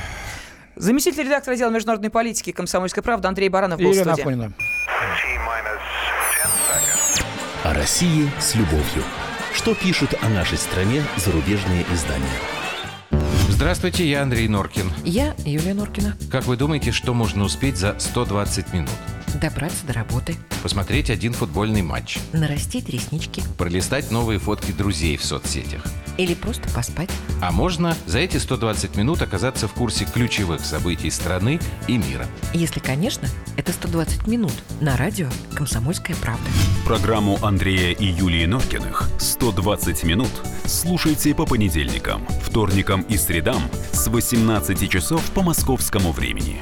Заместитель 0.75 1.27
редактора 1.27 1.55
отдела 1.55 1.70
международной 1.70 2.11
политики 2.11 2.51
«Комсомольской 2.51 3.05
правды» 3.05 3.29
Андрей 3.29 3.49
Баранов 3.49 3.79
был 3.79 3.92
Ирина 3.92 4.16
в 4.16 4.18
студии. 4.18 4.53
О 7.62 7.73
России 7.73 8.29
с 8.40 8.57
любовью. 8.57 9.05
Что 9.55 9.77
пишут 9.77 10.12
о 10.20 10.29
нашей 10.29 10.59
стране 10.59 11.05
зарубежные 11.16 11.87
издания? 11.92 12.27
Здравствуйте, 13.49 14.05
я 14.11 14.23
Андрей 14.23 14.49
Норкин. 14.49 14.90
Я 15.05 15.37
Юлия 15.44 15.75
Норкина. 15.75 16.16
Как 16.33 16.46
вы 16.46 16.57
думаете, 16.57 16.90
что 16.90 17.14
можно 17.14 17.44
успеть 17.44 17.77
за 17.77 17.94
120 17.96 18.73
минут? 18.73 18.90
Добраться 19.35 19.87
до 19.87 19.93
работы. 19.93 20.37
Посмотреть 20.62 21.09
один 21.09 21.33
футбольный 21.33 21.83
матч. 21.83 22.19
Нарастить 22.33 22.88
реснички. 22.88 23.43
Пролистать 23.57 24.11
новые 24.11 24.38
фотки 24.40 24.73
друзей 24.73 25.16
в 25.16 25.25
соцсетях. 25.25 25.85
Или 26.19 26.35
просто 26.35 26.69
поспать. 26.71 27.11
А 27.40 27.53
можно 27.53 27.97
за 28.07 28.19
эти 28.19 28.38
120 28.38 28.97
минут 28.97 29.23
оказаться 29.23 29.68
в 29.68 29.72
курсе 29.72 30.05
ключевых 30.05 30.64
событий 30.64 31.11
страны 31.11 31.61
и 31.87 31.97
мира. 31.97 32.26
Если, 32.53 32.81
конечно, 32.81 33.28
это 33.57 33.72
120 33.72 34.26
минут 34.26 34.53
на 34.81 34.97
радио 34.97 35.28
«Комсомольская 35.55 36.16
правда». 36.16 36.51
Программу 36.85 37.39
Андрея 37.45 37.95
и 37.95 38.07
Юлии 38.07 38.47
Норкиных 38.47 39.09
«120 39.18 40.07
минут» 40.07 40.31
слушайте 40.64 41.35
по 41.35 41.47
понедельникам, 41.47 42.26
вторникам 42.43 43.03
и 43.03 43.16
средам 43.16 43.62
с 43.93 44.09
18 44.09 44.91
часов 44.91 45.22
по 45.31 45.43
московскому 45.43 46.11
времени. 46.12 46.61